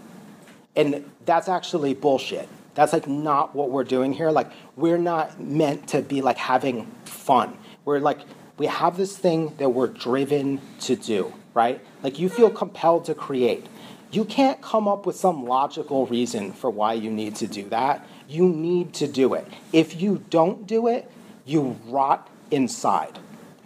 [0.77, 2.49] And that's actually bullshit.
[2.75, 4.31] That's like not what we're doing here.
[4.31, 7.59] Like we're not meant to be like having fun.
[7.85, 8.21] We're like
[8.57, 11.81] we have this thing that we're driven to do, right?
[12.05, 13.67] Like you feel compelled to create.
[14.13, 18.05] You can't come up with some logical reason for why you need to do that.
[18.29, 19.47] You need to do it.
[19.73, 21.11] If you don't do it,
[21.45, 23.19] you rot inside.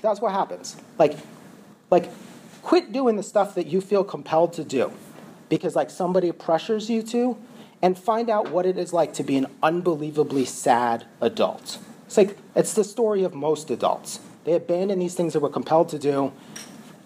[0.03, 0.77] That's what happens.
[0.99, 1.17] Like
[1.91, 2.11] like
[2.63, 4.93] quit doing the stuff that you feel compelled to do
[5.49, 7.37] because like somebody pressures you to
[7.81, 11.79] and find out what it is like to be an unbelievably sad adult.
[12.07, 14.21] It's like it's the story of most adults.
[14.45, 16.33] They abandon these things that we're compelled to do.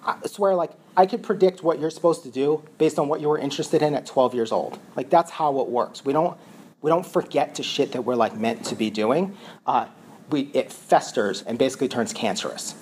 [0.04, 3.28] I swear like I could predict what you're supposed to do based on what you
[3.28, 4.80] were interested in at 12 years old.
[4.96, 6.04] Like that's how it works.
[6.04, 6.36] We don't
[6.82, 9.36] we don't forget to shit that we're like meant to be doing.
[9.64, 9.86] Uh,
[10.30, 12.74] we, it festers and basically turns cancerous.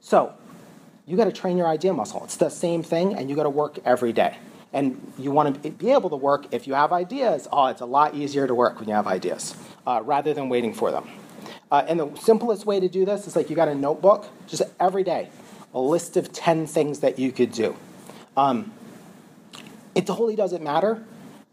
[0.00, 0.32] So
[1.06, 2.22] you got to train your idea muscle.
[2.24, 4.36] It's the same thing, and you got to work every day.
[4.72, 7.48] And you want to be able to work if you have ideas.
[7.50, 10.74] Oh, it's a lot easier to work when you have ideas uh, rather than waiting
[10.74, 11.08] for them.
[11.70, 14.62] Uh, and the simplest way to do this is like you got a notebook, just
[14.78, 15.30] every day,
[15.74, 17.76] a list of 10 things that you could do.
[18.36, 18.72] Um,
[19.94, 21.02] it totally doesn't matter,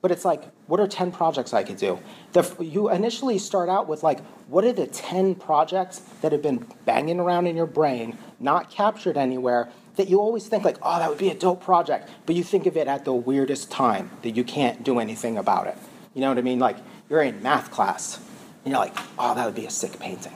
[0.02, 2.00] but it's like, what are 10 projects I could do?
[2.34, 6.66] The, you initially start out with like, what are the 10 projects that have been
[6.86, 11.10] banging around in your brain, not captured anywhere, that you always think like, oh, that
[11.10, 14.32] would be a dope project, but you think of it at the weirdest time that
[14.32, 15.78] you can't do anything about it.
[16.14, 16.60] You know what I mean?
[16.60, 16.78] Like,
[17.10, 18.18] you're in math class,
[18.64, 20.34] and you're like, oh, that would be a sick painting.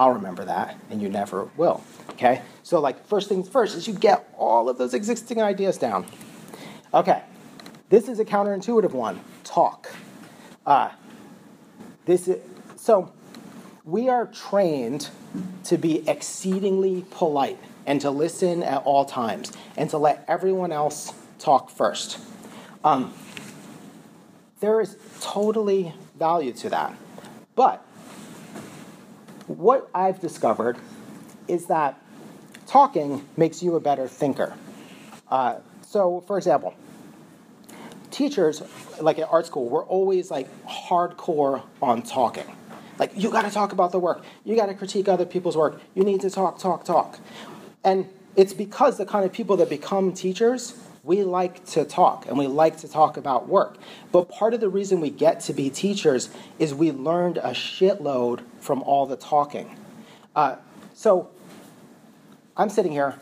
[0.00, 1.84] I'll remember that, and you never will.
[2.12, 2.40] Okay?
[2.62, 6.06] So, like, first things first is you get all of those existing ideas down.
[6.94, 7.22] Okay,
[7.90, 9.92] this is a counterintuitive one talk.
[10.64, 10.88] Uh,
[12.06, 12.40] this is,
[12.76, 13.12] so,
[13.84, 15.10] we are trained
[15.64, 21.12] to be exceedingly polite and to listen at all times and to let everyone else
[21.38, 22.18] talk first.
[22.82, 23.12] Um,
[24.60, 26.94] there is totally value to that.
[27.54, 27.84] But
[29.56, 30.78] what I've discovered
[31.48, 32.00] is that
[32.66, 34.54] talking makes you a better thinker.
[35.28, 36.74] Uh, so, for example,
[38.12, 38.62] teachers,
[39.00, 42.44] like at art school, we're always like hardcore on talking.
[42.98, 46.20] Like, you gotta talk about the work, you gotta critique other people's work, you need
[46.20, 47.18] to talk, talk, talk.
[47.82, 50.74] And it's because the kind of people that become teachers,
[51.10, 53.76] we like to talk and we like to talk about work.
[54.12, 56.30] But part of the reason we get to be teachers
[56.60, 59.76] is we learned a shitload from all the talking.
[60.36, 60.54] Uh,
[60.94, 61.28] so
[62.56, 63.16] I'm sitting here,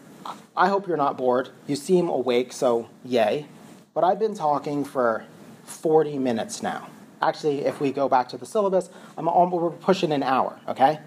[0.54, 1.48] I hope you're not bored.
[1.66, 3.46] You seem awake, so yay.
[3.94, 5.24] But I've been talking for
[5.64, 6.90] 40 minutes now.
[7.22, 11.00] Actually, if we go back to the syllabus, I'm on, we're pushing an hour, okay?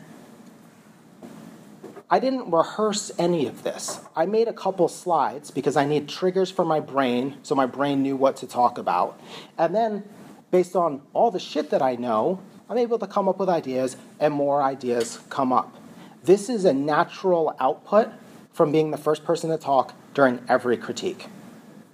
[2.13, 4.01] I didn't rehearse any of this.
[4.17, 8.03] I made a couple slides because I need triggers for my brain so my brain
[8.03, 9.17] knew what to talk about.
[9.57, 10.03] And then,
[10.51, 13.95] based on all the shit that I know, I'm able to come up with ideas
[14.19, 15.73] and more ideas come up.
[16.21, 18.09] This is a natural output
[18.51, 21.27] from being the first person to talk during every critique.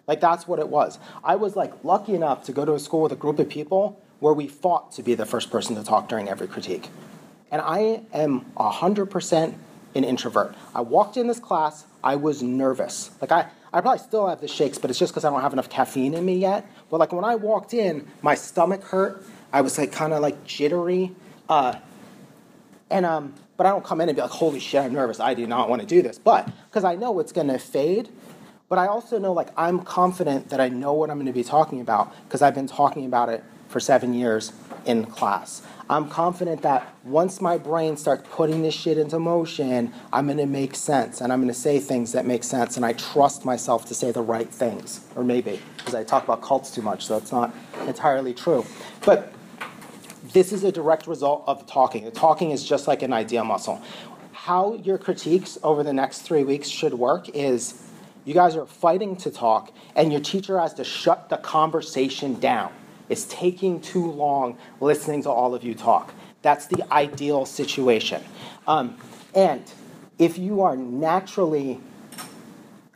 [0.07, 0.97] Like that's what it was.
[1.23, 4.01] I was like lucky enough to go to a school with a group of people
[4.19, 6.89] where we fought to be the first person to talk during every critique.
[7.51, 9.53] And I am 100%
[9.97, 10.55] an introvert.
[10.73, 13.11] I walked in this class, I was nervous.
[13.19, 15.53] Like I, I probably still have the shakes, but it's just because I don't have
[15.53, 16.65] enough caffeine in me yet.
[16.89, 19.23] But like when I walked in, my stomach hurt.
[19.51, 21.15] I was like kind of like jittery.
[21.49, 21.75] Uh,
[22.89, 25.19] and um, but I don't come in and be like, holy shit, I'm nervous.
[25.19, 26.17] I do not want to do this.
[26.17, 28.09] But because I know it's going to fade.
[28.69, 31.43] But I also know like I'm confident that I know what I'm going to be
[31.43, 34.51] talking about because I've been talking about it for seven years
[34.85, 35.61] in class.
[35.89, 40.45] I'm confident that once my brain starts putting this shit into motion, I'm going to
[40.45, 43.85] make sense and I'm going to say things that make sense and I trust myself
[43.85, 45.05] to say the right things.
[45.15, 48.65] Or maybe, because I talk about cults too much, so it's not entirely true.
[49.05, 49.31] But
[50.33, 52.03] this is a direct result of talking.
[52.03, 53.81] The talking is just like an idea muscle.
[54.33, 57.81] How your critiques over the next three weeks should work is
[58.25, 62.73] you guys are fighting to talk, and your teacher has to shut the conversation down.
[63.09, 66.13] It's taking too long listening to all of you talk.
[66.41, 68.23] That's the ideal situation.
[68.67, 68.97] Um,
[69.33, 69.63] and
[70.19, 71.79] if you are naturally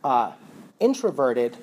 [0.03, 0.33] uh,
[0.79, 1.57] introverted,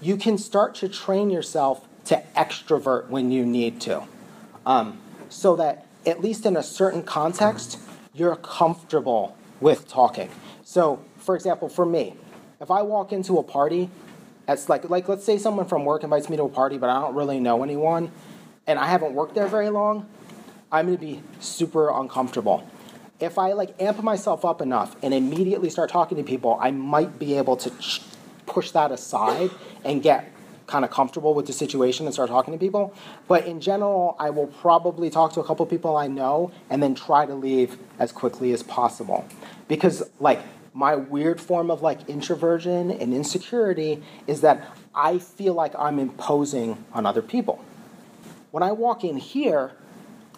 [0.00, 4.02] you can start to train yourself to extrovert when you need to.
[4.64, 7.78] Um, so that, at least in a certain context,
[8.14, 10.30] you're comfortable with talking.
[10.64, 12.14] So, for example, for me,
[12.60, 13.90] if I walk into a party,
[14.48, 17.00] it's like like let's say someone from work invites me to a party, but I
[17.00, 18.10] don't really know anyone,
[18.66, 20.08] and I haven't worked there very long,
[20.72, 22.66] I'm gonna be super uncomfortable.
[23.20, 27.18] If I like amp myself up enough and immediately start talking to people, I might
[27.18, 28.02] be able to ch-
[28.46, 29.50] push that aside
[29.84, 30.32] and get
[30.68, 32.94] kind of comfortable with the situation and start talking to people.
[33.26, 36.94] But in general, I will probably talk to a couple people I know and then
[36.94, 39.26] try to leave as quickly as possible.
[39.66, 40.40] Because, like,
[40.78, 44.64] my weird form of like introversion and insecurity is that
[44.94, 47.64] I feel like I'm imposing on other people.
[48.52, 49.72] When I walk in here,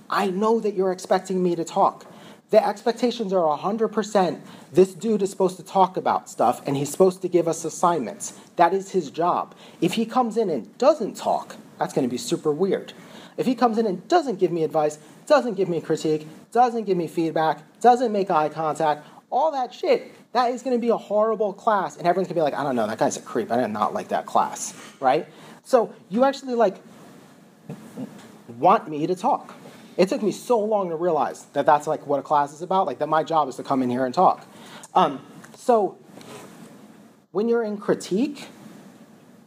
[0.09, 2.07] I know that you're expecting me to talk.
[2.49, 4.41] The expectations are 100%
[4.73, 8.33] this dude is supposed to talk about stuff and he's supposed to give us assignments.
[8.57, 9.55] That is his job.
[9.83, 12.95] If he comes in and doesn't talk, that's going to be super weird.
[13.37, 16.97] If he comes in and doesn't give me advice, doesn't give me critique, doesn't give
[16.97, 20.97] me feedback, doesn't make eye contact, all that shit, that is going to be a
[20.97, 21.97] horrible class.
[21.97, 23.51] And everyone's going to be like, I don't know, that guy's a creep.
[23.51, 25.27] I did not like that class, right?
[25.65, 26.77] So you actually like
[28.59, 29.55] want me to talk.
[29.97, 32.87] It took me so long to realize that that's like what a class is about,
[32.87, 34.47] like that my job is to come in here and talk.
[34.95, 35.21] Um,
[35.57, 35.99] so
[37.33, 38.49] when you're in critique,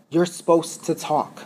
[0.09, 1.45] you're supposed to talk.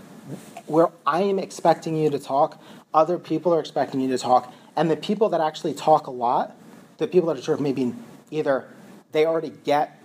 [0.66, 2.62] Where I am expecting you to talk,
[2.94, 6.56] other people are expecting you to talk, and the people that actually talk a lot,
[6.98, 7.94] the people that are sort of maybe
[8.30, 8.68] either
[9.12, 10.02] they already get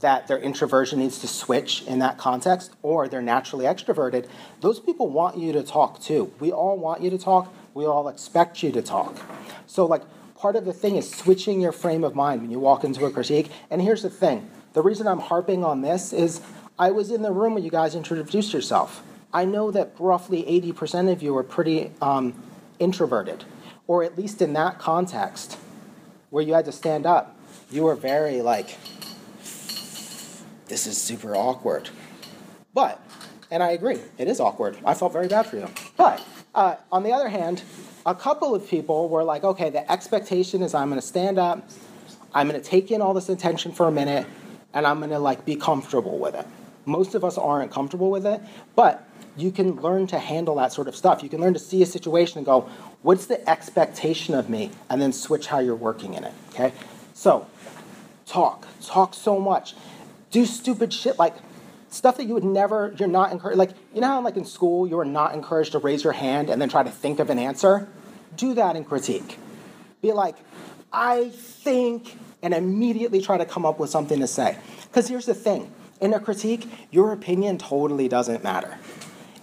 [0.00, 4.28] that their introversion needs to switch in that context, or they're naturally extroverted,
[4.60, 6.30] those people want you to talk too.
[6.40, 9.16] We all want you to talk, we all expect you to talk.
[9.66, 10.02] So, like,
[10.36, 13.10] part of the thing is switching your frame of mind when you walk into a
[13.10, 13.50] critique.
[13.70, 16.42] And here's the thing the reason I'm harping on this is
[16.78, 19.02] I was in the room when you guys introduced yourself.
[19.32, 22.34] I know that roughly 80% of you are pretty um,
[22.78, 23.44] introverted,
[23.86, 25.58] or at least in that context
[26.30, 27.38] where you had to stand up,
[27.70, 28.76] you were very like,
[30.68, 31.90] this is super awkward.
[32.72, 33.00] But,
[33.50, 34.76] and I agree, it is awkward.
[34.84, 35.68] I felt very bad for you.
[35.96, 37.62] But, uh, on the other hand,
[38.06, 41.68] a couple of people were like, okay, the expectation is I'm going to stand up,
[42.34, 44.26] I'm going to take in all this attention for a minute,
[44.72, 46.46] and I'm going to like be comfortable with it.
[46.86, 48.40] Most of us aren't comfortable with it,
[48.74, 51.22] but you can learn to handle that sort of stuff.
[51.22, 52.68] You can learn to see a situation and go,
[53.02, 54.70] what's the expectation of me?
[54.90, 56.32] And then switch how you're working in it.
[56.50, 56.72] Okay?
[57.14, 57.46] So,
[58.26, 58.66] talk.
[58.82, 59.74] Talk so much.
[60.30, 61.34] Do stupid shit like
[61.94, 63.58] stuff that you would never, you're not encouraged.
[63.58, 66.50] Like, you know how, like, in school, you are not encouraged to raise your hand
[66.50, 67.88] and then try to think of an answer?
[68.36, 69.38] Do that in critique.
[70.02, 70.36] Be like,
[70.92, 74.58] I think, and immediately try to come up with something to say.
[74.82, 78.76] Because here's the thing in a critique, your opinion totally doesn't matter.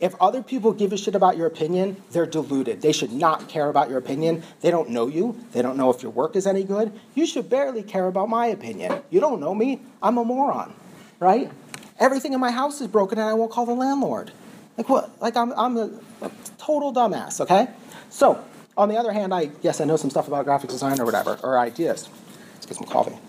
[0.01, 2.81] If other people give a shit about your opinion, they're deluded.
[2.81, 4.41] They should not care about your opinion.
[4.61, 5.39] They don't know you.
[5.51, 6.91] They don't know if your work is any good.
[7.13, 9.03] You should barely care about my opinion.
[9.11, 9.79] You don't know me.
[10.01, 10.73] I'm a moron,
[11.19, 11.51] right?
[11.99, 14.31] Everything in my house is broken and I won't call the landlord.
[14.75, 15.21] Like what?
[15.21, 15.91] Like I'm, I'm a,
[16.23, 17.67] a total dumbass, okay?
[18.09, 18.43] So,
[18.75, 21.37] on the other hand, I, yes, I know some stuff about graphic design or whatever,
[21.43, 22.09] or ideas.
[22.55, 23.19] Let's get some coffee.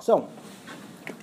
[0.00, 0.30] So,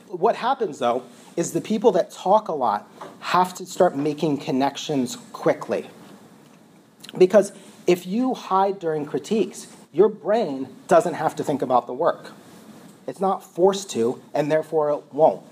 [0.10, 1.04] what happens though
[1.36, 2.88] is the people that talk a lot
[3.36, 5.90] have to start making connections quickly.
[7.18, 7.52] Because
[7.86, 12.32] if you hide during critiques, your brain doesn't have to think about the work.
[13.08, 15.44] It's not forced to, and therefore it won't.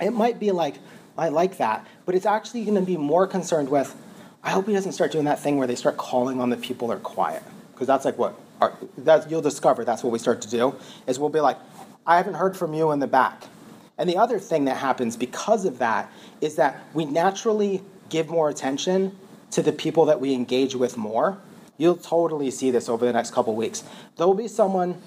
[0.00, 0.74] It might be like,
[1.16, 3.94] I like that, but it's actually going to be more concerned with,
[4.42, 6.88] I hope he doesn't start doing that thing where they start calling on the people
[6.88, 7.44] that are quiet.
[7.72, 10.74] Because that's like what, our, that, you'll discover that's what we start to do,
[11.06, 11.58] is we'll be like,
[12.04, 13.44] I haven't heard from you in the back.
[13.98, 18.48] And the other thing that happens because of that is that we naturally give more
[18.48, 19.16] attention
[19.52, 21.38] to the people that we engage with more.
[21.78, 23.84] You'll totally see this over the next couple weeks.
[24.16, 25.00] There'll be someone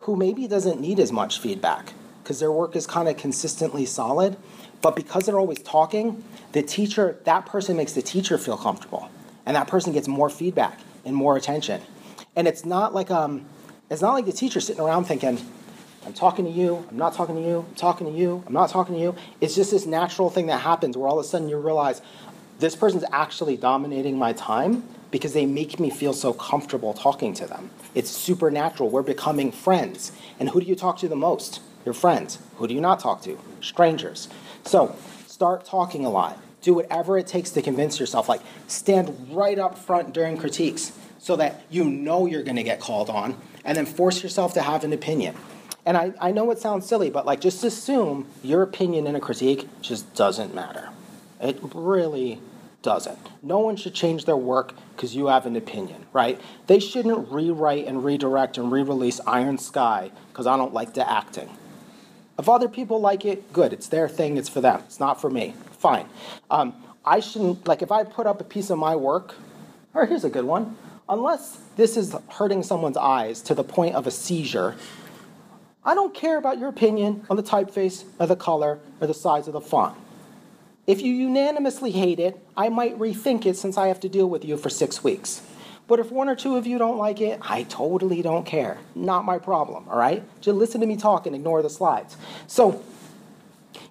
[0.00, 1.92] who maybe doesn't need as much feedback
[2.22, 4.36] because their work is kind of consistently solid,
[4.80, 9.08] but because they're always talking, the teacher, that person makes the teacher feel comfortable.
[9.46, 11.82] And that person gets more feedback and more attention.
[12.36, 13.44] And it's not like um,
[13.90, 15.38] it's not like the teacher sitting around thinking,
[16.06, 18.70] I'm talking to you, I'm not talking to you, I'm talking to you, I'm not
[18.70, 19.14] talking to you.
[19.40, 22.02] It's just this natural thing that happens where all of a sudden you realize
[22.58, 27.46] this person's actually dominating my time because they make me feel so comfortable talking to
[27.46, 27.70] them.
[27.94, 28.90] It's supernatural.
[28.90, 30.12] We're becoming friends.
[30.40, 31.60] And who do you talk to the most?
[31.84, 32.38] Your friends.
[32.56, 33.38] Who do you not talk to?
[33.60, 34.28] Strangers.
[34.64, 34.96] So
[35.26, 36.40] start talking a lot.
[36.62, 38.28] Do whatever it takes to convince yourself.
[38.28, 42.80] Like stand right up front during critiques so that you know you're going to get
[42.80, 43.34] called on,
[43.64, 45.34] and then force yourself to have an opinion.
[45.86, 49.20] And I, I know it sounds silly, but like just assume your opinion in a
[49.20, 50.88] critique just doesn't matter.
[51.40, 52.40] It really
[52.82, 53.18] doesn't.
[53.42, 56.40] No one should change their work because you have an opinion, right?
[56.66, 61.10] They shouldn't rewrite and redirect and re release Iron Sky because I don't like the
[61.10, 61.50] acting.
[62.38, 63.72] If other people like it, good.
[63.72, 64.82] It's their thing, it's for them.
[64.86, 65.54] It's not for me.
[65.78, 66.06] Fine.
[66.50, 66.74] Um,
[67.04, 69.34] I shouldn't, like, if I put up a piece of my work,
[69.94, 70.76] or here's a good one,
[71.08, 74.74] unless this is hurting someone's eyes to the point of a seizure,
[75.86, 79.46] I don't care about your opinion on the typeface or the color or the size
[79.46, 79.96] of the font.
[80.86, 84.44] If you unanimously hate it, I might rethink it since I have to deal with
[84.44, 85.42] you for six weeks.
[85.86, 88.78] But if one or two of you don't like it, I totally don't care.
[88.94, 90.22] Not my problem, all right?
[90.40, 92.16] Just listen to me talk and ignore the slides.
[92.46, 92.82] So,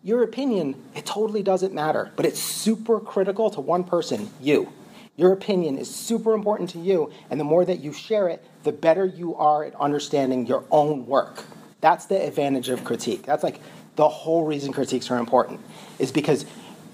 [0.03, 4.71] your opinion, it totally doesn't matter, but it's super critical to one person, you.
[5.15, 8.71] Your opinion is super important to you, and the more that you share it, the
[8.71, 11.43] better you are at understanding your own work.
[11.83, 13.23] That's the advantage of critique.
[13.23, 13.59] That's like
[13.97, 15.59] the whole reason critiques are important,
[15.99, 16.45] is because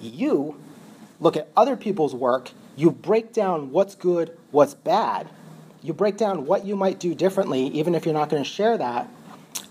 [0.02, 0.60] you
[1.20, 5.30] look at other people's work, you break down what's good, what's bad,
[5.84, 8.80] you break down what you might do differently, even if you're not going to share
[8.80, 9.08] that.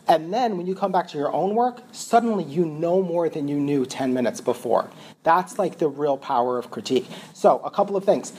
[0.07, 3.49] And then when you come back to your own work, suddenly you know more than
[3.49, 4.89] you knew 10 minutes before.
[5.25, 7.09] That's like the real power of critique.
[7.35, 8.33] So, a couple of things.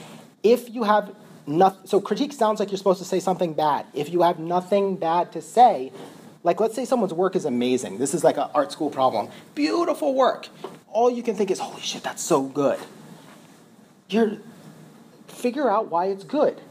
[0.44, 1.14] If you have
[1.46, 3.86] nothing, so critique sounds like you're supposed to say something bad.
[3.94, 5.92] If you have nothing bad to say,
[6.44, 7.98] like, let's say someone's work is amazing.
[7.98, 9.30] This is like an art school problem.
[9.56, 10.48] Beautiful work.
[10.88, 12.80] All you can think is, holy shit, that's so good.
[14.10, 14.38] You're,
[15.28, 16.62] figure out why it's good.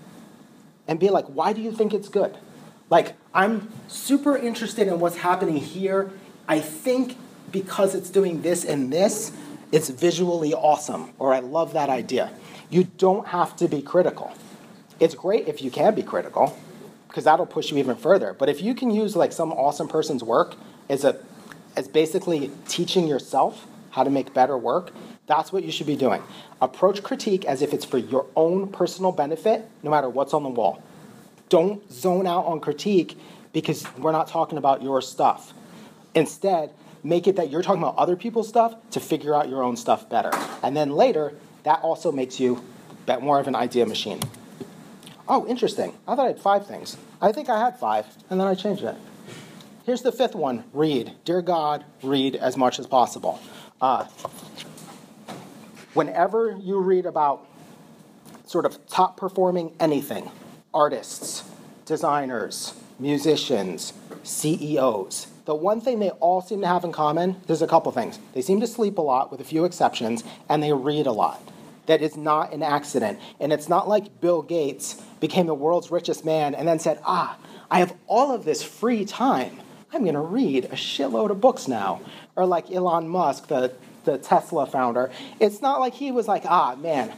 [0.87, 2.37] And be like, why do you think it's good?
[2.89, 6.11] Like, I'm super interested in what's happening here.
[6.49, 7.17] I think
[7.53, 9.33] because it's doing this and this,
[9.71, 12.31] it's visually awesome, or I love that idea.
[12.71, 14.33] You don't have to be critical.
[14.99, 16.59] It's great if you can be critical
[17.09, 18.35] because that'll push you even further.
[18.39, 20.55] But if you can use like some awesome person's work
[20.89, 21.19] as a
[21.77, 24.93] as basically teaching yourself how to make better work,
[25.27, 26.23] that's what you should be doing.
[26.61, 30.49] Approach critique as if it's for your own personal benefit, no matter what's on the
[30.49, 30.83] wall.
[31.49, 33.17] Don't zone out on critique
[33.53, 35.55] because we're not talking about your stuff.
[36.15, 36.71] Instead,
[37.05, 40.09] make it that you're talking about other people's stuff to figure out your own stuff
[40.09, 40.33] better.
[40.63, 41.33] And then later,
[41.63, 42.63] that also makes you
[43.07, 44.21] bet more of an idea machine.
[45.29, 45.93] Oh, interesting.
[46.07, 46.97] I thought I had five things.
[47.21, 48.97] I think I had five, and then I changed it.
[49.85, 51.13] Here's the fifth one read.
[51.25, 53.39] Dear God, read as much as possible.
[53.81, 54.05] Uh,
[55.93, 57.47] whenever you read about
[58.47, 60.31] sort of top performing anything,
[60.73, 61.45] artists,
[61.85, 67.67] designers, musicians, CEOs, the one thing they all seem to have in common, there's a
[67.67, 68.19] couple things.
[68.33, 71.43] They seem to sleep a lot, with a few exceptions, and they read a lot.
[71.89, 73.19] That is not an accident.
[73.41, 77.39] And it's not like Bill Gates became the world's richest man and then said, ah,
[77.71, 79.59] I have all of this free time.
[79.93, 82.03] I'm going to read a shitload of books now.
[82.37, 83.73] Or like Elon Musk, the,
[84.05, 85.11] the Tesla founder,
[85.41, 87.11] it's not like he was like, ah, man,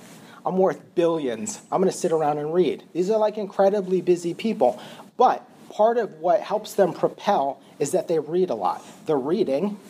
[0.46, 1.60] I'm worth billions.
[1.72, 2.84] I'm going to sit around and read.
[2.92, 4.80] These are like incredibly busy people.
[5.16, 8.84] But part of what helps them propel is that they read a lot.
[9.06, 9.80] They're reading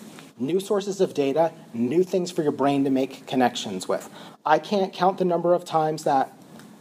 [0.41, 4.09] new sources of data, new things for your brain to make connections with.
[4.45, 6.32] I can't count the number of times that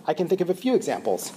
[0.06, 1.34] I can think of a few examples.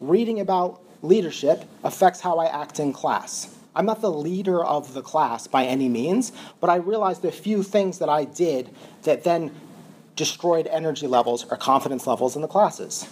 [0.00, 3.54] Reading about leadership affects how I act in class.
[3.76, 7.62] I'm not the leader of the class by any means, but I realized a few
[7.62, 8.70] things that I did
[9.02, 9.54] that then
[10.16, 13.08] destroyed energy levels or confidence levels in the classes.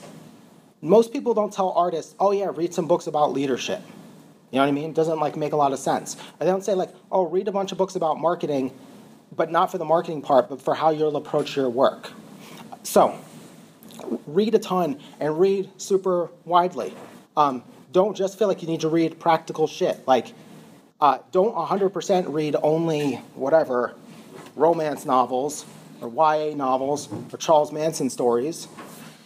[0.81, 3.81] Most people don't tell artists, oh yeah, read some books about leadership.
[4.51, 4.91] You know what I mean?
[4.91, 6.17] It doesn't like make a lot of sense.
[6.41, 8.73] I don't say like, oh, read a bunch of books about marketing,
[9.35, 12.11] but not for the marketing part, but for how you'll approach your work.
[12.83, 13.19] So,
[14.27, 16.95] read a ton and read super widely.
[17.37, 20.07] Um, don't just feel like you need to read practical shit.
[20.07, 20.33] Like,
[21.01, 23.95] uh, don't 100% read only whatever
[24.55, 25.67] romance novels
[26.01, 28.69] or YA novels or Charles Manson stories.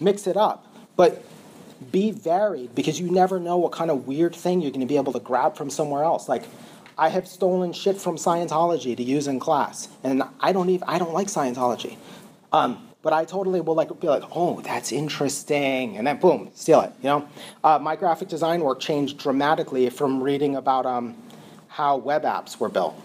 [0.01, 0.67] Mix it up.
[0.97, 1.25] But
[1.91, 4.97] be varied because you never know what kind of weird thing you're going to be
[4.97, 6.29] able to grab from somewhere else.
[6.29, 6.45] Like,
[6.99, 10.99] I have stolen shit from Scientology to use in class, and I don't even I
[10.99, 11.97] don't like Scientology.
[12.53, 16.83] Um, but I totally will like be like, oh, that's interesting, and then boom, steal
[16.83, 16.93] it.
[17.01, 17.29] You know,
[17.65, 21.17] uh, my graphic design work changed dramatically from reading about um,
[21.69, 23.01] how web apps were built.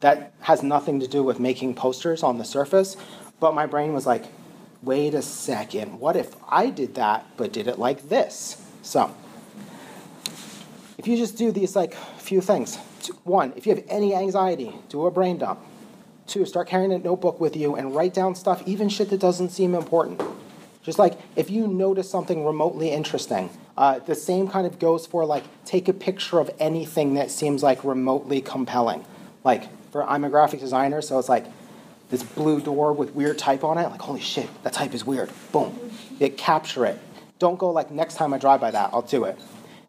[0.00, 2.96] That has nothing to do with making posters on the surface,
[3.38, 4.24] but my brain was like,
[4.82, 8.62] wait a second, what if I did that but did it like this?
[8.82, 9.14] So,
[10.98, 12.76] if you just do these like few things,
[13.24, 15.60] one, if you have any anxiety, do a brain dump.
[16.26, 19.50] Two, start carrying a notebook with you and write down stuff, even shit that doesn't
[19.50, 20.22] seem important.
[20.82, 25.24] Just like if you notice something remotely interesting, uh, the same kind of goes for
[25.24, 29.04] like take a picture of anything that seems like remotely compelling.
[29.44, 31.46] Like for I'm a graphic designer, so it's like
[32.10, 33.88] this blue door with weird type on it.
[33.88, 35.30] Like holy shit, that type is weird.
[35.52, 35.78] Boom,
[36.18, 36.98] it capture it.
[37.38, 39.38] Don't go like next time I drive by that, I'll do it.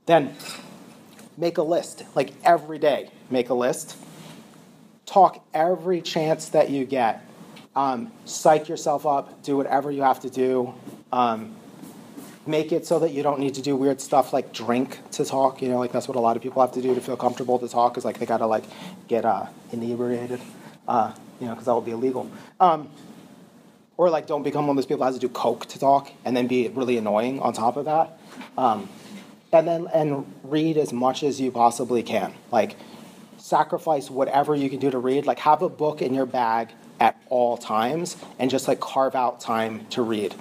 [0.05, 0.35] Then
[1.37, 2.03] make a list.
[2.15, 3.97] Like every day, make a list
[5.11, 7.25] talk every chance that you get.
[7.75, 10.73] Um, psych yourself up, do whatever you have to do.
[11.11, 11.55] Um,
[12.47, 15.61] make it so that you don't need to do weird stuff like drink to talk.
[15.61, 17.59] You know, like that's what a lot of people have to do to feel comfortable
[17.59, 17.97] to talk.
[17.97, 18.63] Is like they gotta like
[19.07, 20.39] get uh, inebriated.
[20.87, 22.29] Uh, you know, because that would be illegal.
[22.59, 22.89] Um,
[23.97, 26.11] or like don't become one of those people that has to do coke to talk
[26.23, 28.19] and then be really annoying on top of that.
[28.57, 28.87] Um,
[29.51, 32.33] and then and read as much as you possibly can.
[32.51, 32.77] Like
[33.37, 35.25] sacrifice whatever you can do to read.
[35.25, 36.69] Like have a book in your bag
[36.99, 40.35] at all times and just like carve out time to read.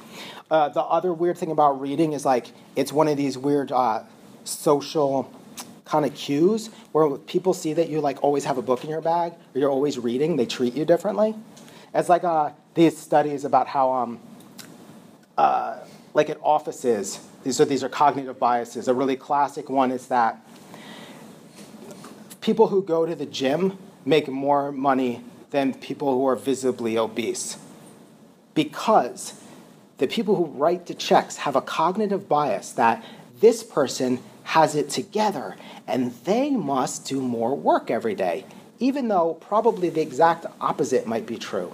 [0.50, 4.02] Uh, the other weird thing about reading is like it's one of these weird uh,
[4.44, 5.32] social
[5.90, 9.00] kind of cues where people see that you like always have a book in your
[9.00, 11.34] bag or you're always reading, they treat you differently.
[11.92, 14.20] It's like uh, these studies about how, um,
[15.36, 15.78] uh,
[16.14, 18.86] like at offices, these these are cognitive biases.
[18.86, 20.40] A really classic one is that
[22.40, 27.58] people who go to the gym make more money than people who are visibly obese.
[28.54, 29.34] Because
[29.98, 33.04] the people who write the checks have a cognitive bias that
[33.40, 34.20] this person
[34.50, 35.54] has it together
[35.86, 38.44] and they must do more work every day,
[38.80, 41.72] even though probably the exact opposite might be true.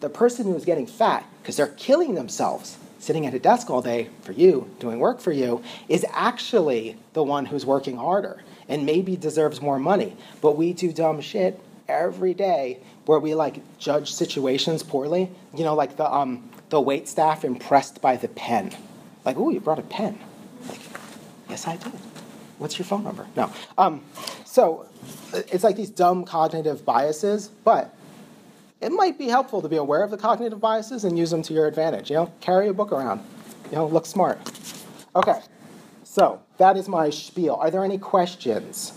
[0.00, 3.80] The person who is getting fat because they're killing themselves sitting at a desk all
[3.80, 8.84] day for you, doing work for you, is actually the one who's working harder and
[8.84, 10.16] maybe deserves more money.
[10.40, 15.30] But we do dumb shit every day where we like judge situations poorly.
[15.54, 18.74] You know, like the um the wait staff impressed by the pen.
[19.24, 20.18] Like, oh, you brought a pen.
[20.68, 20.80] Like,
[21.48, 21.92] yes, I did.
[22.58, 23.26] What's your phone number?
[23.36, 23.52] No.
[23.76, 24.02] Um,
[24.44, 24.86] so
[25.32, 27.94] it's like these dumb cognitive biases, but
[28.80, 31.54] it might be helpful to be aware of the cognitive biases and use them to
[31.54, 32.10] your advantage.
[32.10, 33.20] You know, carry a book around.
[33.70, 34.38] You know, look smart.
[35.14, 35.40] Okay.
[36.04, 37.54] So that is my spiel.
[37.54, 38.92] Are there any questions?